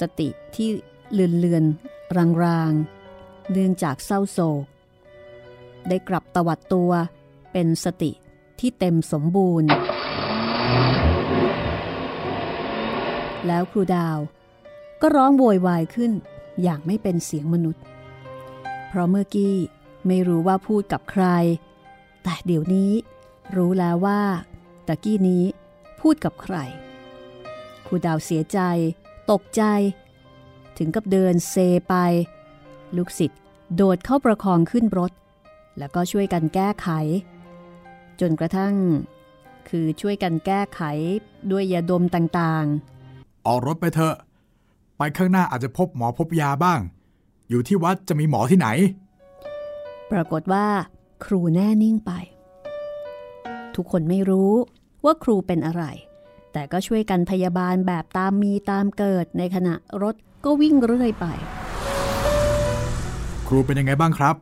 [0.00, 0.68] สติที่
[1.12, 1.64] เลือนเลือน
[2.16, 2.72] รางราง
[3.50, 4.64] เนื่องจากเศร้าโศก
[5.88, 6.92] ได้กลับตวัดตัว
[7.52, 8.10] เป็นสติ
[8.60, 9.68] ที่เต็มสมบูรณ์
[13.46, 14.18] แล้วครูดาว
[15.00, 16.12] ก็ร้องโวยวายขึ้น
[16.62, 17.82] อย่างไม่เป็นเสียงมนุษย์
[18.88, 19.54] เพราะเมื่อกี้
[20.06, 21.24] ไม่รู้ว่าพูดกับใคร
[22.28, 22.92] แต่เดี๋ยวนี้
[23.56, 24.20] รู้แล้วว่า
[24.86, 25.44] ตะกี้นี้
[26.00, 26.56] พูดกับใคร
[27.86, 28.58] ครูดาวเสียใจ
[29.30, 29.62] ตกใจ
[30.78, 31.54] ถึงกับเดินเซ
[31.88, 31.94] ไป
[32.96, 33.40] ลูกศิษย์
[33.74, 35.12] โดดเข้าประคองขึ้นรถ
[35.78, 36.88] แล้วก็ช่วยกันแก้ไข
[38.20, 38.74] จนกระทั่ง
[39.68, 40.80] คือช่วยกันแก้ไข
[41.50, 44.16] ด้วยยาดมต่างๆ ออกรถไปเถอะ
[44.96, 46.80] ไปข้างหน้าอาจจะพบหมอพบยาบ้าง
[47.48, 48.68] อยู่ที่วัดจะมีหมอที่ไหน
[50.10, 50.66] ปรากฏว่า
[51.24, 52.12] ครูแน่นิ่งไป
[53.74, 54.52] ทุกคนไม่รู้
[55.04, 55.84] ว่าครูเป็นอะไร
[56.52, 61.26] แต่ก็ช่วยกันพยาบาลแบบตามมีตามเกิดในขณะรถก็วิ่งเรื่อยไป
[63.46, 64.36] ครูเป็นยังไงบ้างครับ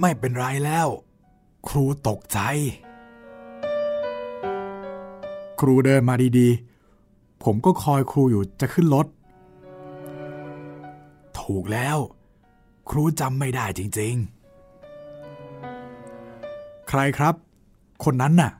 [0.00, 0.88] ไม่เป็นไรแล้ว
[1.68, 2.38] ครูตกใจ
[5.60, 9.06] ครูเดินมาดีๆ ผมก็คอยครูอยู่จะขึ้นรถ
[11.40, 11.98] ถูกแล้ว
[12.90, 14.35] ครูจำไม่ได้จริง ๆ
[16.88, 17.34] ใครครับ
[18.04, 18.52] คนนั้นน่ะ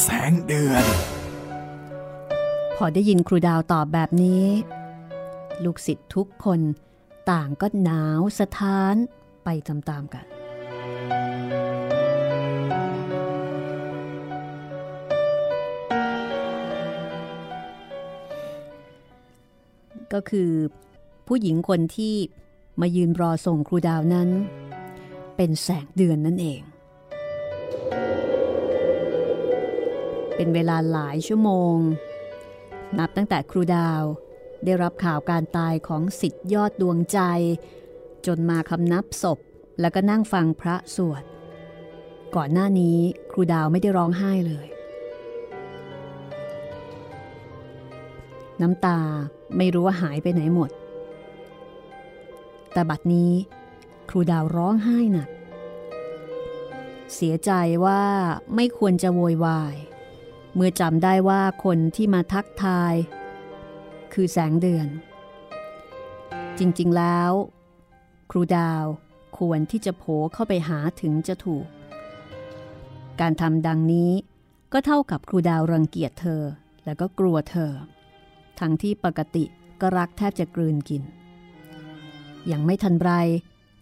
[0.00, 0.84] แสงเดือน
[2.76, 4.44] พอได้ยินครูดาวตอบแบบนี้
[5.64, 6.60] ลูกศิษย์ทุกคน
[7.30, 8.94] ต่างก็หนาวสะท้าน
[9.44, 10.26] ไปตามๆกัน
[20.12, 20.50] ก็คือ
[21.26, 22.14] ผู้หญิงคนที่
[22.80, 24.28] มายืนรอส่งครูดาวนั้น
[25.36, 26.62] เป็นแสงเดือนนั่นเอง
[30.36, 31.76] เป็นเวลาหลายชั่วโมง
[32.98, 34.02] นับตั้งแต่ครูดาว
[34.64, 37.20] ได้รับข่าวการตายของสิทธิยอดดวงใจ
[38.26, 39.38] จนมาคำนับศพ
[39.80, 41.24] แล้วก็นั่งฟังพระสวด
[42.36, 42.98] ก่อนหน้านี้
[43.30, 44.66] ครูดาวไม่ได้ร้องไห้เลย
[48.62, 48.98] น้ำตา
[49.56, 50.70] ไม่รู้ว่าหายไปไหนหมด
[52.72, 53.30] แต่บัดนี้
[54.08, 55.28] ครูดาวร้องไห้หนัก
[57.14, 57.52] เสียใจ
[57.86, 58.02] ว่า
[58.54, 59.76] ไม่ควรจะโวยวาย
[60.54, 62.94] เมื่อจำได้ว่าคนที่มาทักทาย
[64.12, 64.88] คือแสงเดือน
[66.58, 67.30] จริงๆแล้ว
[68.30, 68.84] ครูดาว
[69.38, 71.66] ควรที่จะโผเข้าไปหาถึงจะถูก
[73.20, 74.12] การทำดังนี้
[74.72, 76.42] ก็เท่ากับครูดาวรังเกียจเธอ
[76.84, 77.72] แล้วก็กลัวเธอ
[78.60, 79.44] ทั้งที่ปกติ
[79.80, 81.02] ก็รักแทบจะกลืนกิน
[82.50, 83.10] ยังไม่ทันไร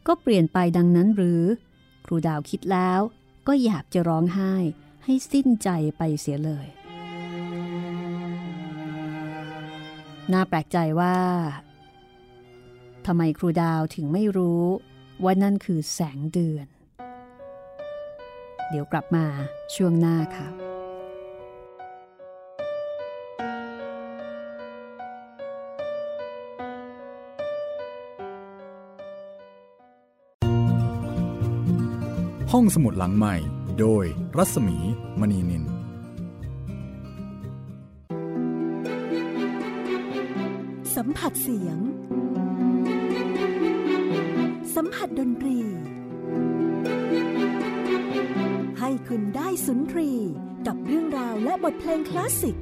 [0.07, 1.43] ก็เปลี่ยนไปดังนั้นหรือ
[2.05, 3.01] ครูดาวคิดแล้ว
[3.47, 4.55] ก็อยากจะร้องไห้
[5.05, 6.67] ให้สิ้นใจไปเสียเลย
[10.33, 11.17] น่าแปลกใจว่า
[13.07, 14.65] ทำไมครูดาวถึงไม่รู้
[15.25, 16.67] ว่านั่นคือแสงเดือน
[18.71, 19.27] เดี๋ยวกลับมา
[19.75, 20.74] ช่วงหน้าค่ะ
[32.59, 33.37] ห้องสมุดหลังใหม่
[33.81, 34.05] โดย
[34.37, 34.77] รัศมี
[35.21, 35.65] มณีนิน
[40.97, 41.79] สัมผัสเสียง
[44.75, 45.59] สัมผัสดนตรี
[48.79, 50.11] ให้คุณได้สุนทรี
[50.67, 52.57] กับเรื่องราวและบทเพลงคลาสสิก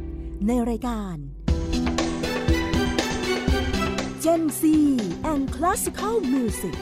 [0.47, 1.17] ในรายการ
[4.25, 4.63] Gen Z
[5.33, 6.77] and Classical Music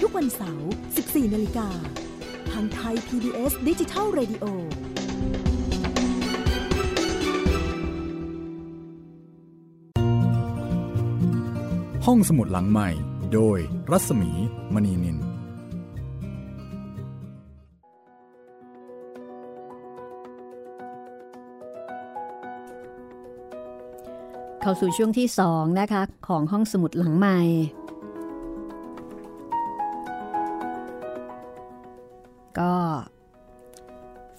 [0.00, 0.70] ทุกวันเสาร์
[1.00, 1.68] 14นาฬิกา
[2.52, 4.44] ทางไทย PBS Digital Radio
[12.06, 12.88] ห้องสมุดหลังใหม่
[13.34, 13.58] โดย
[13.90, 14.30] รัศมี
[14.74, 15.18] มณีนิน
[24.60, 27.38] เข้าสู่ช่วงที่สองนะคะ ของห้องสมุดหลังใหม่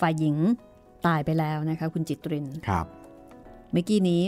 [0.01, 0.35] ฝ่ายหญิง
[1.07, 2.85] ตายไปแล้วนะคะ คุณจิตรินครับ
[3.71, 4.21] เมื่อกี้นี้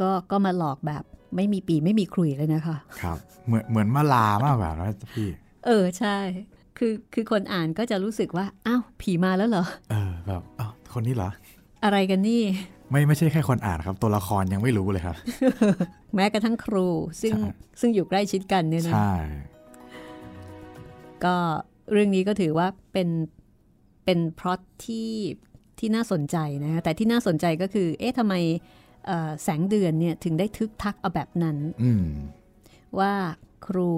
[0.00, 1.02] ก็ก็มาหลอกแบบ
[1.36, 5.28] ไม่มีปีไม่มีครุยเลยนะคะ ครับ เหมือนเหมือนมาลามากกว่านะพี่
[5.66, 6.16] เออใช่
[6.78, 11.30] คือคือคนอ่านก็จะรู้สึกว่า อ้าวผีมาแล้วเหรอ เออแบบอ้าวคนนี้เหรอ
[11.84, 12.42] อะไรกันนี่
[12.90, 15.16] ไม่ไม่ใช่แค่คนอ่านครับ ตัวละครยังไม่รู้เลยครับ
[16.14, 16.86] แม้กระทั่งครู
[17.22, 19.12] ซึ่งใช่ซึ่งอยู่ใกล้ชิดกันเนี่ยนะใช่
[21.24, 21.36] ก็
[21.92, 23.08] เรื่องนี้ก็ถือว่าเป็น
[24.08, 25.10] เป็นพล็อตที่
[25.78, 28.34] ที่น่าสนใจนะคะแต่ที่น่าสนใจก็คือ เอ๊ะทำไม
[29.06, 32.06] เอ่อแสงเดือนเนี่ยถึงได้ทึกทักเอาแบบนั้นอืม
[32.98, 33.12] ว่า
[33.66, 33.90] ครู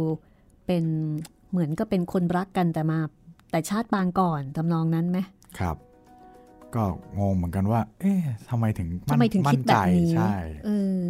[0.66, 0.84] เป็น
[1.50, 2.98] เหมือนก็เป็นคนรักกันแต่มา
[3.50, 5.18] แต่ชาติปางก่อนทำนองนั้นไหม
[5.58, 5.76] ครับ
[6.74, 6.84] ก็
[7.18, 8.20] งงเหมือนกันว่า เอ๊ะ
[8.50, 10.70] ทำไมถึงนทำไมถึงคิดนแบใจบนี้ใช่เอ
[11.04, 11.08] อ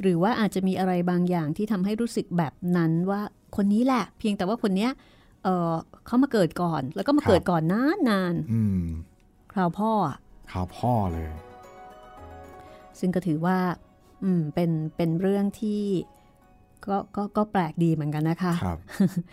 [0.00, 3.20] หรือว่าอาจจะมีอะไรบางอย่างที่ทำให้รู้สึกแบบนั้นว่า
[3.56, 4.90] คนนี้แหละ เพียงแต่ว่าคนเนี้ย
[5.44, 5.72] เออ
[6.06, 10.16] เขามาเกิดก่อน แล้วก็มาเกิดก่อนนานนานอืมๆคราวพ่ออะ
[10.52, 11.28] ข่าวพ่อเลย
[12.98, 13.58] ซึ่งก็ถือว่า
[14.24, 15.82] อืมเป็นเป็นเรื่องที่
[16.86, 18.78] ก็ก็ก็แปลกดีเหมือนกันนะคะครับ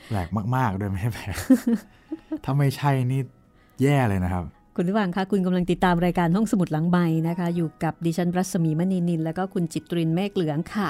[0.10, 1.36] แปลกมากๆด้วยไม่ใช่แปลก
[2.44, 3.22] ถ้าไม่ใช่นี่
[3.82, 4.46] แย่เลยนะครับ
[4.76, 6.98] คุณผู้ฟังคะคุณกำลังติดตามรายการห้องสมุดหลังใบ
[7.28, 10.90] นะคะ อยู่กับดิฉันรัศมีมณีนิน แล้วก็คุณจิตรินเมฆเหลืองค่ะ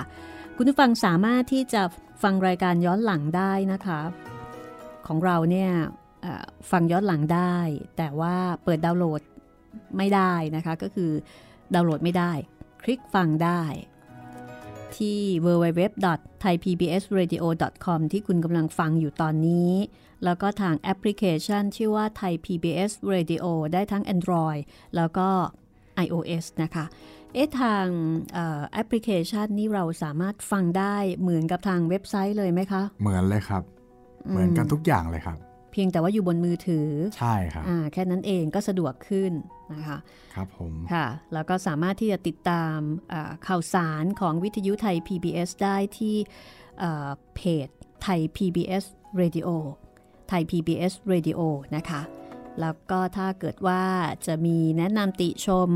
[0.58, 1.82] คุณผู้ฟังสามารถที่จะ
[2.24, 4.00] ฟังรายการย้อนหลังได้นะคะ
[5.08, 5.72] ของเราเนี่ย
[6.72, 7.58] ฟังย้อนหลังได้
[7.98, 9.22] แต่ว่าเปิดดาวน์โหลด
[9.98, 11.12] ไม่ได้นะคะ ก็คือ
[11.74, 12.32] ดาวน์โหลดไม่ได้
[12.84, 13.62] คลิกฟังได้
[14.98, 19.72] ที่ www.thaipbsradio.com ที่คุณกำลังฟังอยู่ตอนนี้
[20.24, 24.62] แล้วก็ทางแอปพลิเคชัน ชื่อว่า Thai PBS Radio ได้ทั้ง Android
[24.96, 25.28] แล้วก็
[26.06, 26.86] iOS นะคะ
[27.34, 27.86] เอ๊ะทาง
[28.34, 33.64] แอปพลิเคชันนี้เราสามารถฟังได้เหมือนกับทางเว็บไซต์เลยไหมคะ เหมือนเลยครับ
[34.30, 35.38] เหมือนกันทุกอย่างเลยครับ
[35.72, 39.32] เพียงแต่ว่าอยู่บนมือถือ ใช่ครับอ่าแค่นั้นเองก็สะดวกขึ้น
[39.74, 39.98] นะคะ
[40.36, 42.78] ครับผมค่ะ แล้วก็สามารถที่จะติดตาม
[43.14, 46.16] อ่าข่าวสารของวิทยุไทย PBS ได้ที่
[46.84, 47.68] อ่าเพจ
[48.04, 48.84] ไทย PBS
[49.22, 49.48] Radio
[50.30, 51.40] ไทย PBS Radio
[51.76, 52.02] นะคะ
[52.60, 53.84] แล้วก็ถ้าเกิดว่า
[54.28, 55.70] จะมีแนะนำติชม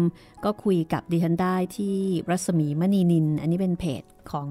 [0.45, 1.97] ก็คุยกับดิฉันได้ที่
[2.29, 4.49] รัศมีมณีนิน อันนี้เป็นเพจของ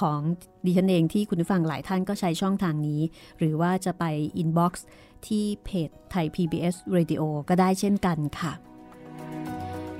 [0.00, 0.20] ของ
[0.66, 3.00] ดิฉันเองที่คุณผู้ฟังหลายท่านก็ใช้ช่องทางนี้
[3.38, 4.04] หรือว่าจะไป
[4.36, 4.86] อินบ็อกซ์
[5.26, 8.52] ที่เพจไทย PBS Radio ก็ได้เช่นกันค่ะ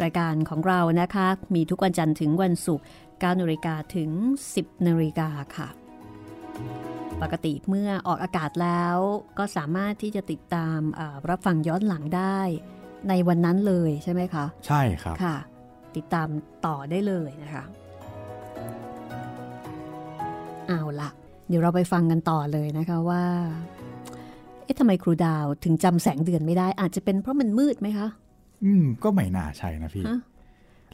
[0.03, 4.11] รายการของเรานะคะ มีทุกวันจันทร์ถึงวันศุกร์9นาฬิกาถึง
[4.51, 5.69] 10นาฬิกาค่ะ
[7.23, 8.97] ปกติเมื่อออกอากาศแล้ว
[9.39, 10.79] ก็สามารถที่จะติดตาม
[11.29, 12.39] รับฟังย้อนหลังได้
[13.09, 15.37] ในวันนั้นเลยใช่ไหมคะ ใช่ครับค่ะ
[15.97, 16.29] ติดตาม
[16.67, 17.65] ต่อได้เลยนะคะ
[20.69, 21.09] เอาละ
[21.49, 23.25] เดี๋ยวเราไปฟังกันต่อเลยนะคะว่า
[24.65, 28.09] เอ๊ะทำไมครูดาวถึงจำแสงเดือนไม่ได้ อาจจะเป็นเพราะมันมืดไหมคะ
[28.65, 30.05] อืม ก็ไม่น่าใช่นะพี่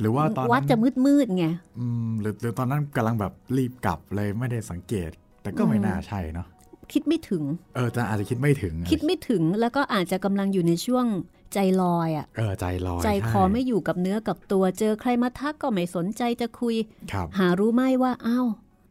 [0.01, 1.47] หรือว่าตอนวัดจะมืดมืดไง
[1.79, 5.11] อืมหรือหรือตอนนั้นกำลังแบบรีบกลับเลยไม่ได้สังเกต
[5.43, 6.47] แต่ก็ไม่น่าใช่เนาะ
[6.93, 7.43] คิดไม่ถึง
[7.75, 11.07] เออแต่อาจจะคิดไม่ถึง คิดไม่ถึงแล้วก็อาจจะกำลังอยู่ในช่วง
[11.55, 16.77] ใจลอยอะ่ะเออใจลอย ใจคอไม่อยู่กับเนื้อกับตัวเจอใครมาทักก็ไม่สนใจจะคุย
[17.13, 18.47] ครับหารู้ไหมว่าอ้าว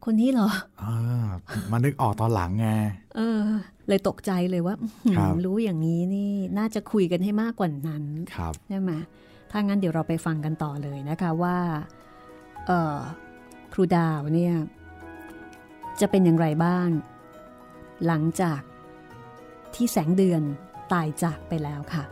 [0.06, 0.49] คนนี้เหรอ
[0.84, 0.86] อ
[1.72, 2.68] มานึกออกตอนหลังไง
[3.16, 3.41] เออ
[3.88, 4.76] เลยตกใจเลยว่า
[5.45, 8.04] รู้อย่างนี้นี่น่าจะคุยกันให้มากกว่านั้น
[8.36, 8.91] ครับใช่ไหม
[9.52, 11.58] ถ้างั้นเดี๋ยวเราไปฟังกันต่อเลยนะคะว่า
[12.68, 12.97] เออ
[13.74, 14.54] ครูดาวเนี่ย
[16.00, 16.89] จะเป็นอย่างไรบ้าง
[18.06, 18.62] หลังจาก
[19.74, 20.42] ที่แสงเดือน
[20.92, 22.06] ตายจากไปแล้วค่ะ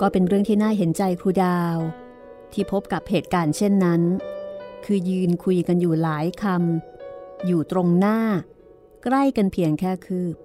[0.00, 1.76] ก็เป็นเรื่องที่น่าเห็นใจครูดาว
[2.52, 4.02] ที่พบกับเหตุการณ์เช่นนั้น
[4.84, 6.95] คือยืนคุยกันอยู่หลายคำ
[7.46, 8.18] อยู่ตรงหน้า
[9.04, 10.36] ใกล้กันเพียงแค่คืบ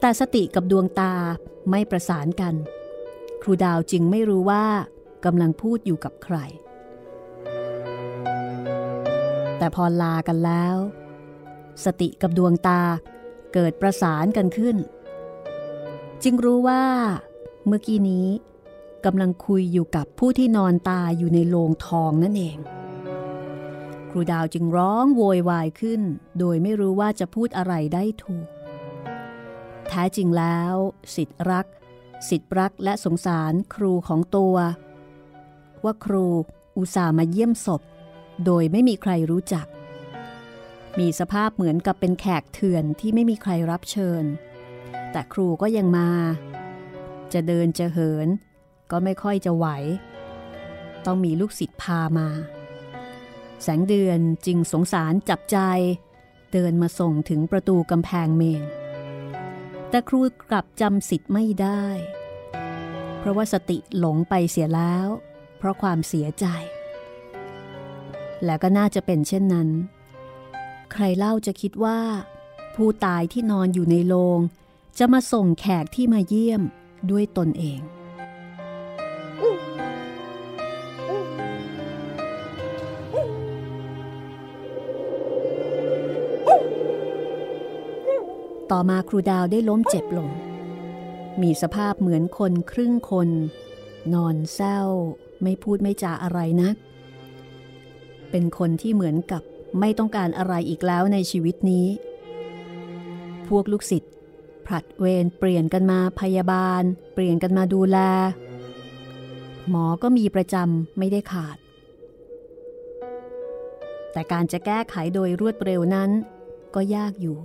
[0.00, 1.14] แต่สติกับดวงตา
[1.70, 2.54] ไม่ประสานกัน
[3.42, 4.66] ครูดาวจึงไม่รู้ว่า
[5.24, 6.36] กำลังพูดอยู่กับใคร
[9.58, 10.76] แต่พอลากันแล้ว
[11.84, 12.80] สติกับดวงตา
[13.54, 14.76] เกิดประสานกันขึ้น
[16.22, 16.84] จึงรู้ว่า
[17.66, 18.28] เมื่อกี้นี้
[19.04, 22.58] กำลังคุยอยู่กับผู้ที่นอนตายอยู่ในโลงทองนั่นเอง
[24.14, 26.02] ครูดาวจึงร้องโวยวายขึ้น
[26.38, 28.48] โดยไม่รู้ว่าจะพูดอะไรได้ถูก
[29.88, 30.74] แท้จริงแล้ว
[31.14, 31.66] สิทธิรัก
[32.28, 34.56] สิทธิรักและสงสารครูของตัว
[35.84, 36.26] ว่าครู
[36.76, 37.82] อุตส่าห์มาเยี่ยมศพ
[38.44, 39.66] โดยไม่มีใครรู้จัก
[40.98, 44.24] มีสภาพเหมือนกับเป็นแขกเถื่อนที่ไม่มีใครรับเชิญ
[45.12, 46.10] แต่ครูก็ยังมา
[47.32, 48.28] จะเดินจะเหิน
[48.90, 49.66] ก็ไม่ค่อยจะไหว
[51.06, 52.28] ต้องมีลูกศิษย์พามา
[53.62, 55.58] แสงเดือนจึงสงสารจับใจ
[56.52, 58.62] เดินมาส่งถึงประตูกำแพงเมน
[59.88, 61.84] แต่ครูกลับจำสิทธิ์ไม่ได้
[63.18, 65.06] เพราะว่าสติหลงไปเสียแล้ว
[65.58, 66.46] เพราะความเสียใจ
[68.44, 69.68] และก็น่าจะเป็นเช่นนั้น
[70.92, 72.00] ใครเล่าจะคิดว่า
[72.74, 74.40] ผู้ตายที่นอนอยู่ในโรง
[74.98, 76.62] จะมาส่งแขกที่มาเยี่ยม
[77.10, 77.80] ด้วยตนเอง
[88.72, 90.30] ต่อมาครูดาวได้ล้มเจ็บลง
[91.42, 93.28] มีสภาพเหมือนคนครึ่งคน
[94.14, 94.80] นอนเศร้า
[95.42, 96.76] ไม่พูดไม่จาอะไรนัก
[98.30, 99.42] เป็นคนที่เหมือนกับ
[99.80, 101.86] ไม่ต้องการอะไรอีกแล้วในชีวิตนี้
[103.48, 104.12] พวกลูกศิษย์
[104.66, 106.82] ผลัดเวรเปลี่ยนกันมาพยาบาล
[107.14, 107.98] เปลี่ยนกันมาดูแล
[109.68, 111.56] หมอก็มีประจำไม่ได้ขาด
[114.12, 116.10] แต่การจะแก้ไขโดยรวดเร็วนั้น
[116.74, 117.38] ก็ยากอยู่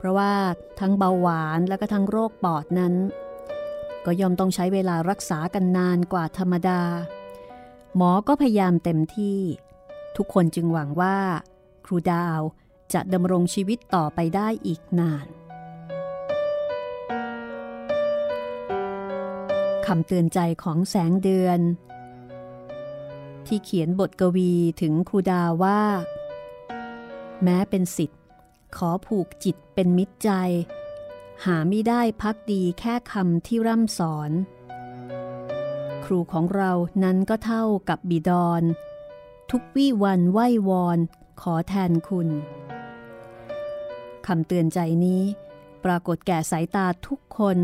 [0.00, 0.34] เพราะว่า
[0.80, 2.94] ทั้งเบาหวานและก็ทั้งโรคปอดนั้น
[4.04, 6.82] ก็ย่อมต้องใช้เวลารักษากันนานกว่าธรรมดา
[7.96, 9.40] หมอก็พยายามเต็มที่
[10.16, 11.16] ทุกคนจึงหวังว่า
[11.86, 12.40] ครูดาว
[12.92, 15.26] จะดำรงชีวิตต่อไปได้อีกนาน
[19.86, 21.60] คำเตือนใจของแสงเดือน
[23.46, 25.80] ที่เขียนบทกวีถึงครูดาวว่า
[27.42, 28.19] แม้เป็นสิทธิ
[28.76, 30.30] ขอผูกจิตเป็นมิตรใจ
[31.44, 34.30] หาไม่ได้พักดีแค่คำที่ร่ำสอน
[36.04, 38.62] ครูของเรานั้นก็เท่ากับบิดอน
[39.50, 40.98] ทุกวี่วันไหว้วอน
[41.40, 42.28] ขอแทนคุณ
[44.26, 45.22] คำเตือนใจนี้
[45.84, 47.58] ปรากฏแก่สายตาทุกคน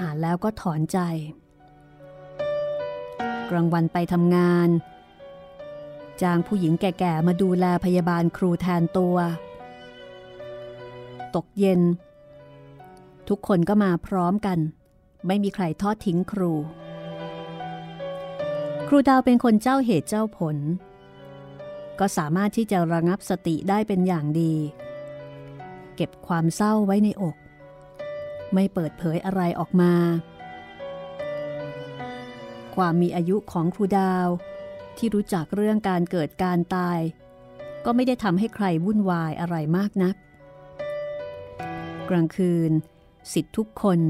[0.00, 0.98] อ่านแล้วก็ถอนใจ
[3.50, 4.68] กลางวันไปทำงาน
[6.22, 9.16] จ้างผู้หญิงแก่ๆมาดูแลพยาบาลครูแทนตัว
[11.36, 11.80] ตกเย็น
[13.28, 14.58] ทุกคนก็มาพร้อมกัน
[15.26, 16.52] ไม่มีใครทอดทิ้งครู
[18.88, 20.56] ครูดาวเป็นคนเจ้าเหตุเจ้าผล
[21.98, 24.54] ก็สามารถที่จะระงับสติได้เป็นอย่างดี
[25.96, 27.36] เก็บความเศร้าไว้ในอก
[28.54, 29.92] ไม่เปิดเผยอะไรออกมา
[32.74, 34.26] ความมีอายุของครูดาว
[34.96, 36.98] ที่รู้จักเรื่องการเกิดการตาย
[37.84, 40.14] ก็ไม่ได้ทำให้ใครวุ่นวายอะไรมากนัก
[42.10, 42.70] กลางคืน
[43.32, 44.00] สิทธิ์ทุกคน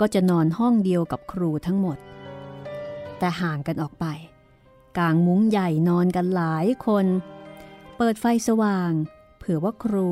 [0.00, 1.98] ก็จะนอนห้องเดียวกับครูทั้งหมด
[3.18, 4.06] แต่ห่างกันออกไป
[4.98, 7.06] กางมุ้งใหญ่นอนกันหลายคน
[7.96, 8.92] เปิดไฟสว่าง
[9.38, 10.08] เผื่อว่าครู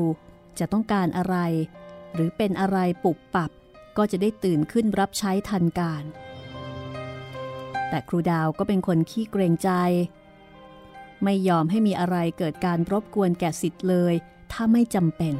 [0.59, 1.35] จะต้องการอะไร
[2.13, 3.51] หรือเป็นอะไรปุบปับ
[3.97, 6.03] ก็จะได้ตื่นขึ้นรับใช้ทันการ
[7.89, 9.69] แต่ครูดาวก็เป็นคนขี้เกรงใจ
[11.23, 14.13] ไม่ยอมให้มีอะไรเกิดการรบกวนแก่สิทธิ์เลย
[14.51, 15.35] ถ้าไม่จำเป็น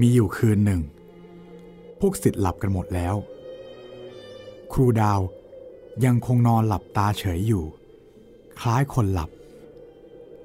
[0.00, 0.80] มีอยู่คืนหนึ่ง
[2.00, 3.14] พวกสิทธิ์หลับกันหมดแล้ว
[4.72, 5.20] ครูดาว
[6.04, 7.64] ยังคงนอนหลับตาเฉยอยู่
[8.60, 9.30] คล้ายคนหลับ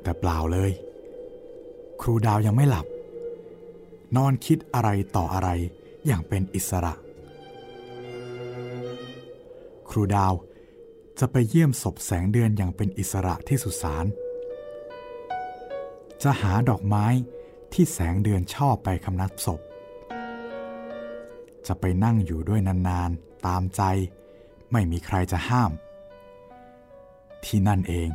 [0.01, 0.72] แต่เปล่าเลย
[2.01, 2.86] ครูดาวยังไม่หลับ
[4.16, 5.49] นอนคิดอะไรต่ออะไร
[6.06, 6.93] อย่างเป็นอิสระ
[9.89, 10.34] ครูดาว
[11.20, 14.06] จะไปเยี่ยมศพแสงเดือนอย่างเป็นอิสระที่สุสาน
[16.24, 17.06] จะหาดอกไม้
[17.74, 19.61] ที่แสงเดือนชอบไปคำนับศพ
[21.67, 23.82] จะไปนั่งอยู่ด้วยนานๆ ตามใจ
[24.71, 25.71] ไม่มีใครจะห้าม
[27.45, 28.09] ที่นั่นเอง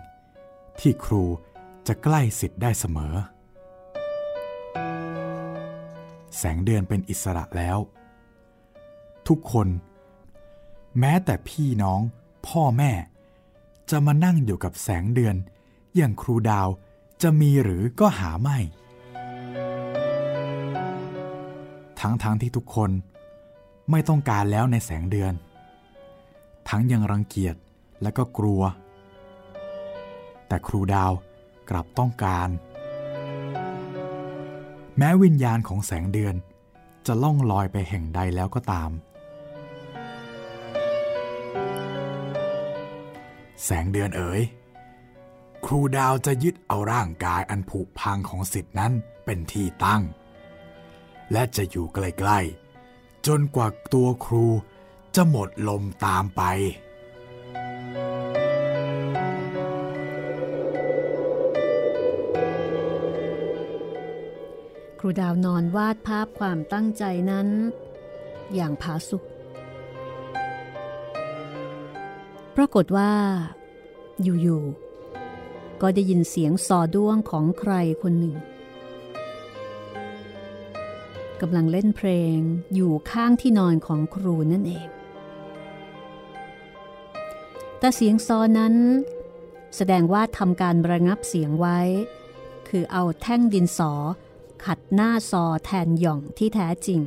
[0.80, 1.24] ที่ครู
[1.86, 3.14] จะใกล้สิทธิ์ได้เสมอ
[6.38, 7.78] แสงเดือนเป็นอิสระแล้ว
[9.28, 9.68] ทุกคน
[10.98, 12.00] แม้แต่พี่น้อง
[12.48, 12.92] พ่อแม่
[13.90, 15.36] จะมานั่งอยู่กับแสงเดือน
[15.96, 16.68] อย่างครูดาว
[17.22, 18.58] จะมีหรือก็หาไม่
[22.00, 22.90] ทั้งๆทที่ทุกคน
[23.90, 25.32] ไม่ต้องการแล้วในแสงเดือน
[26.68, 27.56] ทั้งยังรังเกียจ
[28.02, 28.62] และก็กลัว
[30.46, 31.12] แต่ครูดาว
[31.70, 32.48] กลับต้องการ
[34.98, 36.34] แม้วิญญาณของแสงเดือน
[37.06, 38.90] จะล่องลอยไปแห่งใดแล้วก็ตาม
[43.64, 44.40] แสงเดือนเอ๋ย
[45.66, 48.92] ครูดาวจะยึดเอาร่างกายอันผุพังของสิทธินั้น
[49.24, 50.02] เป็นที่ตั้ง
[51.32, 54.46] และจะอยู่ใกล้ๆ จนกว่าตัวครู
[55.14, 56.42] จะหมดลมตามไป
[64.98, 67.48] ครูดาวนอนวาดภาพความตั้งใจนั้น
[68.54, 69.24] อย่างผาสุก
[72.56, 73.12] ปรากฏว่า
[74.22, 77.72] อยู่ๆ ก็ได้ยินเสียงสอด้วงของใคร
[78.02, 78.36] คนหนึ่ง
[81.42, 82.36] กำลังเล่นเพลง
[82.74, 84.88] อยู่ข้างที่นอนของครูนั่นเอง
[87.78, 88.74] แต่เสียงซอนั้น
[89.76, 91.78] แสดงว่าทำการระงับเสียงไว้
[92.68, 93.92] คือเอาแท่งดินสอ
[94.64, 97.00] ขัดหน้าซอแทนหย่องที่แท้จริง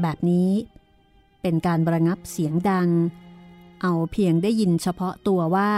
[0.00, 0.50] แบบนี้
[1.42, 2.88] เป็นการระงับเสียงดัง
[3.82, 5.70] เอาเพียงได้ยินเฉพาะตัวว่า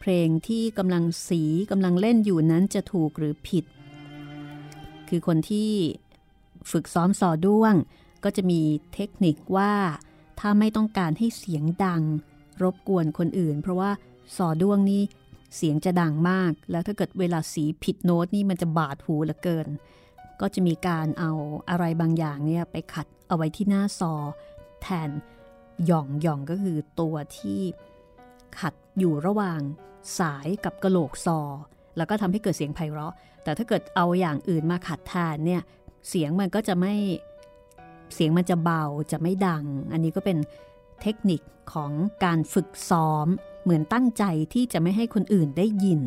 [0.00, 3.64] เพลงที่กำลังสีกำลังเล่นอยู่นั้นจะถูกหรือผิด
[5.08, 5.72] คือคนที่
[6.70, 7.74] ฝึกซ้อมสอด้วง
[8.24, 8.60] ก็จะมี
[8.94, 9.72] เทคนิคว่า
[10.40, 12.02] ถ้าไม่ต้องการให้เสียงดัง
[12.62, 13.90] รบกวนคนอื่น เพราะว่า
[14.36, 15.02] สอด้วงนี่
[15.56, 19.68] เสียงจะดังมาก แล้วถ้าเกิดเวลาสีผิดโน้ตนี่มันจะบาดหูเหลือเกิน
[20.40, 21.32] ก็จะมีการเอา
[21.70, 24.14] อะไรบางอย่างเนี่ยไปขัดเอาไว้ที่หน้าซอ
[24.82, 25.10] แทน
[25.86, 27.60] หย่องหย่องก็คือตัวที่
[28.58, 29.60] ขัดอยู่ระหว่าง
[30.18, 31.40] สายกับกระโหลกซอ
[31.96, 33.14] แล้วก็ทำให้เกิดเสียงไพเราะ
[33.48, 35.62] แต่ถ้าเกิดเอาอย่างอื่นมาขัดแทนเนี่ย
[36.08, 36.94] เสียงมันก็จะไม่
[38.14, 40.38] เสียงมันจะเบาจะไม่ดัง อันนี้ก็เป็น
[41.02, 41.40] เทคนิค
[41.72, 41.92] ของ
[42.24, 43.26] การฝึกซ้อม
[43.62, 44.24] เหมือนตั้งใจ
[44.54, 46.00] ที่จะไม่ให้คนอื่นได้ยิน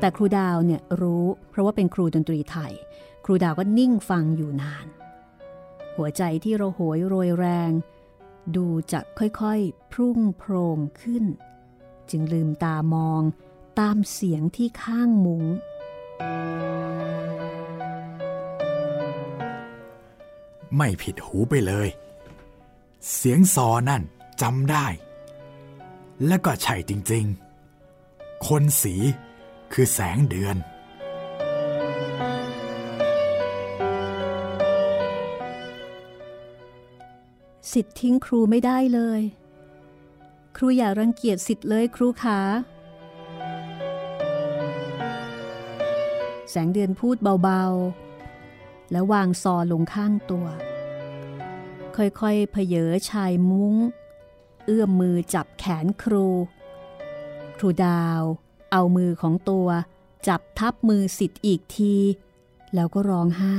[0.00, 2.72] แต่ครูดาวเนี่ยรู้เพราะว่าเป็นครูดนตรีไทย
[3.24, 4.86] ครูดาวก็นิ่งฟังอยู่นาน
[5.96, 7.70] หัวใจที่เราโหยโรยแรง
[8.56, 11.24] ดูจะค่อยๆ พรุ่งโพรงขึ้น
[12.10, 13.22] จึงลืมตามอง
[13.80, 15.44] ตามเสียงที่ข้างมุง้ง
[20.76, 21.88] ไม่ผิดหูไปเลย
[23.14, 24.02] เสียงซอนั่น
[24.42, 24.86] จำได้
[26.26, 28.94] และก็ใช่จริงๆ คนสี
[29.72, 30.56] คือแสงเดือน
[37.72, 39.20] สิทธิ์ทิ้งครูไม่ได้เลย
[40.56, 42.40] ครูอย่ารังเกียจสิทธิ์เลยครูขา
[46.50, 50.46] แสงเดือนพูดเบาๆ แล้ววางซอลงข้างตัว
[51.96, 53.74] ค่อยๆเพเยอชายมุง้ง
[54.66, 56.26] เอื้อมมือจับแขนครู
[57.56, 58.22] ครูดาว
[58.72, 59.68] เอามือของตัว
[60.28, 61.94] จับทับมือสิทธิ์อีกที
[62.74, 63.58] แล้วก็ร้องไห้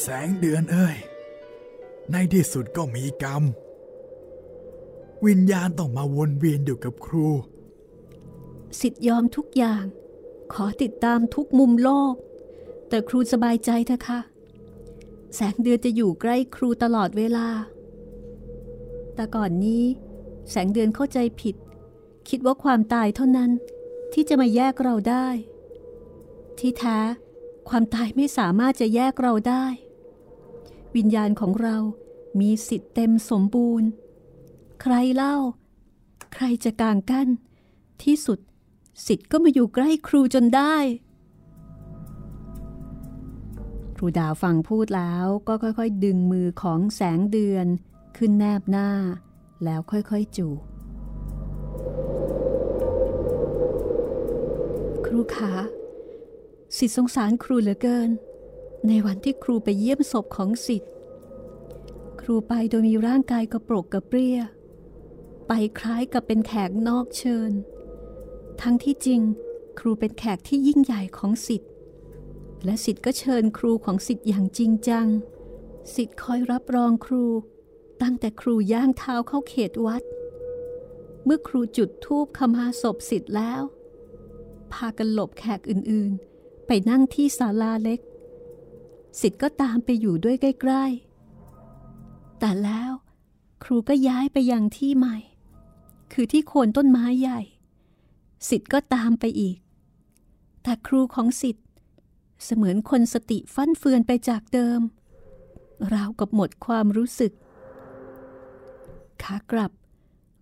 [0.00, 0.96] แสงเดือนเอ้ย
[2.12, 3.42] ในที่สุดก็มีกรรม
[5.26, 7.28] วิญญาณต้องมาวนเวียนอยู่กับครู
[8.80, 9.84] สิทธิ์ยอมทุกอย่าง
[10.52, 12.14] ขอติดตามทุกมุมโลก
[12.88, 14.20] แต่ครูสบายใจเถอะค่ะ
[15.34, 17.48] แสงเดือนจะอยู่ใกล้ครูตลอดเวลา
[19.14, 19.84] แต่ก่อนนี้
[20.50, 21.56] แสงเดือนเข้าใจผิด
[22.28, 23.50] คิดว่าความตายเท่านั้น
[24.12, 25.26] ที่จะมาแยกเราได้
[26.58, 26.98] ที่แท้
[27.68, 29.64] ความตายไม่สามารถจะแยกเราได้
[30.96, 31.76] วิญญาณของเรา
[32.40, 33.88] มีสิทธิ์เต็มสมบูรณ์
[34.84, 35.36] ใครเล่า
[36.34, 37.28] ใครจะกางกั้น
[38.02, 38.38] ที่สุด
[39.06, 40.76] สิทธิ์ก็มาอยู่ใกล้ครูจนได้
[43.96, 47.66] ครูดาวฟังพูดแล้วก็ค่อยๆ ดึงมือของแสงเดือน
[48.16, 48.88] ขึ้นแนบหน้า
[49.64, 50.58] แล้วค่อยๆจูบ
[55.06, 55.54] ครูคะ
[56.76, 58.10] สิทธิ์สงสารครูเหลือเกิน
[58.88, 60.90] ในวันที่ครูไปเยี่ยมศพของสิทธิ์
[62.20, 64.38] ครูไปโดยมีร่างกายกระโปรกกระเปรี้ย
[65.54, 67.52] ไปคล้ายกับเป็นแขกนอกเชิญ
[68.62, 69.20] ทั้งที่จริง
[69.78, 71.70] ครูเป็นแขกที่ยิ่งใหญ่ของสิทธิ์
[72.64, 75.06] และสิทธิ์ก็เชิญครูของสิทธิ์อย่างจริงจัง
[75.94, 77.24] สิทธิ์คอยรับรองครู
[78.02, 80.02] ตั้งแต่ครูย่างเท้าเข้าเขตวัด
[81.24, 83.62] เมื่อครูจุดธูปขมาศพสิทธิ์แล้ว
[84.72, 88.00] พากันหลบแขกอื่นๆ ไปนั่งที่ศาลาเล็ก
[89.20, 92.92] สิทธิ์ก็ตามไปอยู่ด้วยใกล้ๆ แต่แล้ว
[93.64, 95.18] ครูก็ย้ายไปยังที่ใหม่
[96.12, 97.40] คือที่โคนต้นไม้ใหญ่
[98.48, 99.56] สิทธ์ก็ตามไปอีก
[100.62, 101.66] แต่ครูของสิทธ์
[102.44, 104.80] เสมือนคนสติฟั่นเฟือนไปจากเดิม
[105.94, 107.32] ราวกับหมดความรู้สึก
[109.22, 109.72] ขากลับ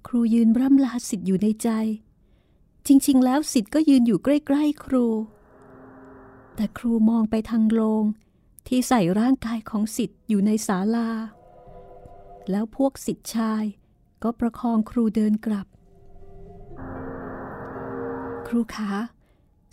[0.06, 1.68] ครูยืนร่ำลาสิทธิ์อยู่ในใจ
[2.86, 5.06] จริง ๆ แล้วสิทธ์ก็ยืนอยู่ใกล้ ๆ ครู
[6.54, 8.04] แต่ครูมองไปทางโลง
[8.66, 11.10] ที่ใส่ร่างกายของสิทธิ์อยู่ในศาลา
[12.50, 13.64] แล้วพวกสิทธิ์ชาย
[14.22, 15.66] ก็ประคองครูเดินกลับ
[18.48, 18.92] ครูคะ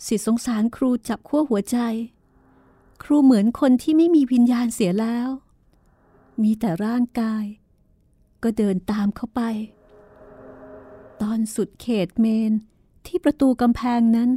[0.06, 1.78] สิทธิสงสารครูจับขั้วหัวใจ
[3.02, 5.28] ครูเหมือนคนที่ไม่มีวิญญาณเสียแล้ว
[6.42, 7.44] มีแต่ร่างกาย
[8.42, 9.40] ก็เดินตามเข้าไป
[11.22, 12.52] ตอนสุดเขตเมน
[13.06, 14.30] ที่ประตูกำแพงนั้น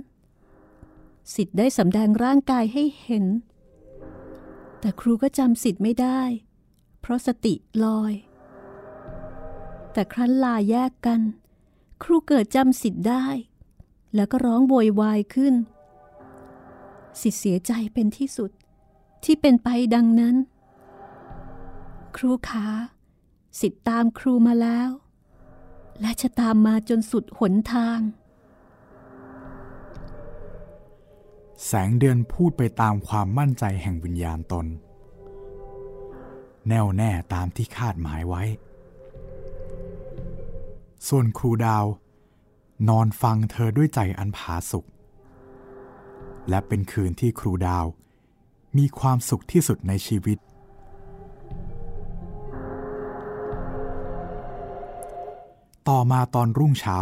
[1.35, 3.25] สิทธิ์ได้สำแดงร่างกายให้เห็น
[4.79, 6.21] แต่ครูก็จำสิทธิ์ไม่ได้
[7.01, 7.53] เพราะสติ
[7.83, 8.13] ลอย
[9.93, 11.21] แต่ครั้นลาแยกกัน
[12.03, 13.25] ครูเกิดจำสิทธิ์ได้
[14.15, 15.55] แล้วก็ร้องโวยวายขึ้น
[17.21, 18.51] สิทธิ์เสียใจเป็นที่สุด
[19.23, 20.35] ที่เป็นไปดังนั้น
[22.17, 22.67] ครูขา
[23.59, 24.89] สิทธิ์ตามครูมาแล้ว
[26.01, 27.99] และจะตามมาจนสุดหนทาง
[31.65, 34.65] แสงเดือนพูดไปตามความมั่นใจแห่งวิญญาณตน
[36.67, 38.43] แน่วแน่ตามที่คาดหมายไว้
[41.07, 41.85] ส่วนครูดาว
[42.89, 44.85] นอนฟังเธอด้วยใจอันผาสุก
[46.49, 47.85] และเป็นคืนที่ครูดาว
[48.77, 50.37] มีความสุขที่สุดในชีวิต
[55.89, 56.97] ต่อมาตอนรุ่งเช้า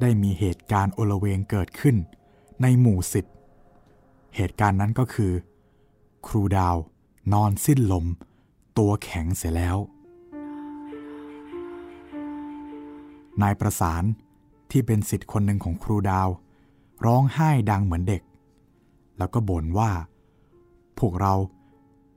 [0.00, 1.96] ได้มีเหตุการณ์โอลเวงเกิดขึ้น
[2.62, 3.34] ในหมู่สิทธิ์
[4.36, 5.32] เหตุการณ์นั้นก็คือ
[6.26, 6.76] ครูดาว
[7.32, 8.06] นอนสิ้นลม
[8.78, 9.76] ตัวแข็งเสียแล้ว
[13.42, 14.04] นายประสาน
[14.70, 16.28] ที่เป็นสิทธิ์คนหนึ่งของครูดาว
[17.04, 18.22] ร้องไห้ดังเหมือนเด็ก
[19.18, 19.90] แล้วก็บ่นว่า
[20.98, 21.34] พวกเรา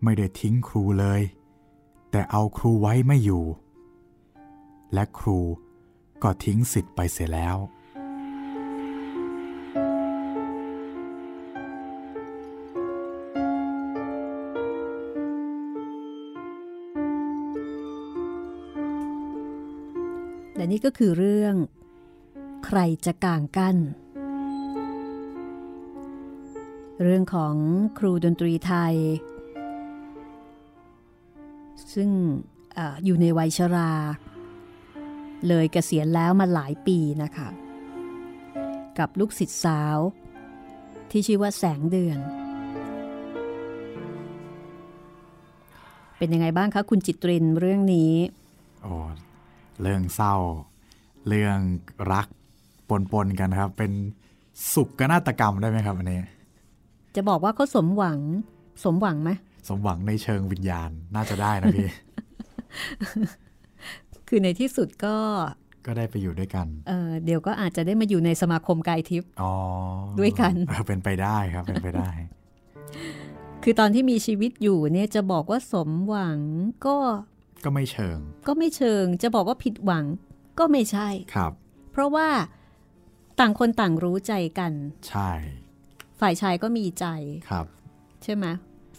[0.03, 1.21] ไม่ได้ทิ้งครูเลย
[2.11, 3.43] แต่เอาครูไว้ไม่อยู่
[4.93, 5.39] และครู
[6.23, 7.57] ก็ทิ้งสิทธิ์ไปเสียแล้ว
[20.71, 21.55] นี่ก็คือเรื่อง
[22.65, 23.77] ใครจะกางกั้น
[27.03, 27.55] เรื่องของ
[27.97, 28.95] ครูดนตรีไทย
[31.93, 32.09] ซึ่ง
[32.77, 33.91] ออยู่ในวัยชรา
[35.47, 37.49] เลยเกษียณแล้วมาหลายปีนะคะ
[38.99, 39.97] กับลูกศิษย์สาว
[41.11, 42.19] ที่ชื่อว่าแสงเดือน
[46.17, 48.13] เป็นยังไงบ้างคะ คุณจิตรินเรื่องนี้
[48.83, 48.93] โอ้
[49.81, 50.35] เรื่องเศร้า
[51.27, 51.59] เรื่อง
[52.13, 52.27] รัก
[53.11, 53.91] ปนๆกันครับ เป็น
[54.73, 56.19] สุกนาฏกรรมได้ไหมครับอันนี้
[57.15, 58.19] จะบอกว่าเขาสมหวัง
[58.83, 59.29] สมหวังไหม
[59.67, 61.89] สมหวังในเชิงวิญญาณน่าจะได้นะพี่
[64.27, 65.15] คือในที่สุดก็
[65.85, 69.53] ก็ได้ไปอยู่ด้วยกัน เอ่อเดี๋ยวก็อาจจะได้มาอยู่ในสมาคมกายทิพย์อ๋อ
[70.19, 72.09] ด้วยกันเออเป็นไปได้ครับ เป็นไปได้
[73.63, 76.39] คือตอนที่มีชีวิตอยู่เนี่ยจะบอกว่าสมหวัง
[76.85, 76.95] ก็
[77.65, 80.05] ก็ไม่เชิง ก็ไม่เชิง จะบอกว่าผิดหวัง
[80.59, 81.51] ก็ไม่ใช่ครับ
[81.91, 82.27] เพราะว่า
[83.39, 84.73] ต่างคนต่างรู้ใจกัน
[85.09, 85.31] ใช่
[86.19, 87.05] ฝ่ายชายก็มีใจ
[87.49, 87.65] ครับ
[88.23, 88.45] ใช่ไหม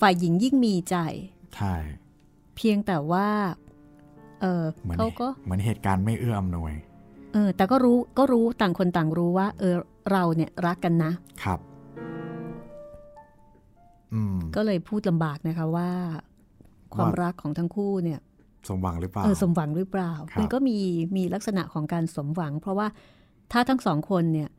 [0.00, 0.96] ฝ่ายหญิงยิ่งมีใจ
[1.56, 1.74] ใช่
[2.56, 3.28] เพียงแต่ว่า
[4.40, 6.72] เออเหมือนเขาก็เหมือนเหตุการณ์ไม่เอื้ออำนวย
[7.32, 9.74] เออ แต่ก็รู้ก็รู้ต่างคนต่างรู้ว่า เออ
[10.10, 11.12] เราเนี่ยรักกันนะ
[11.44, 11.60] ครับ
[14.12, 15.90] อืมก็เลยพูดลำบากนะคะว่า
[16.94, 18.20] ความรักของทั้งคู่เนี่ย
[18.68, 20.78] สมหวังหรือเปล่าเออสมหวังหรือเปล่าครับมันก็มี
[21.16, 22.86] มีลักษณะของการสมหวัง เพราะว่า
[23.52, 24.50] ถ้าทั้งสองคนเนี่ย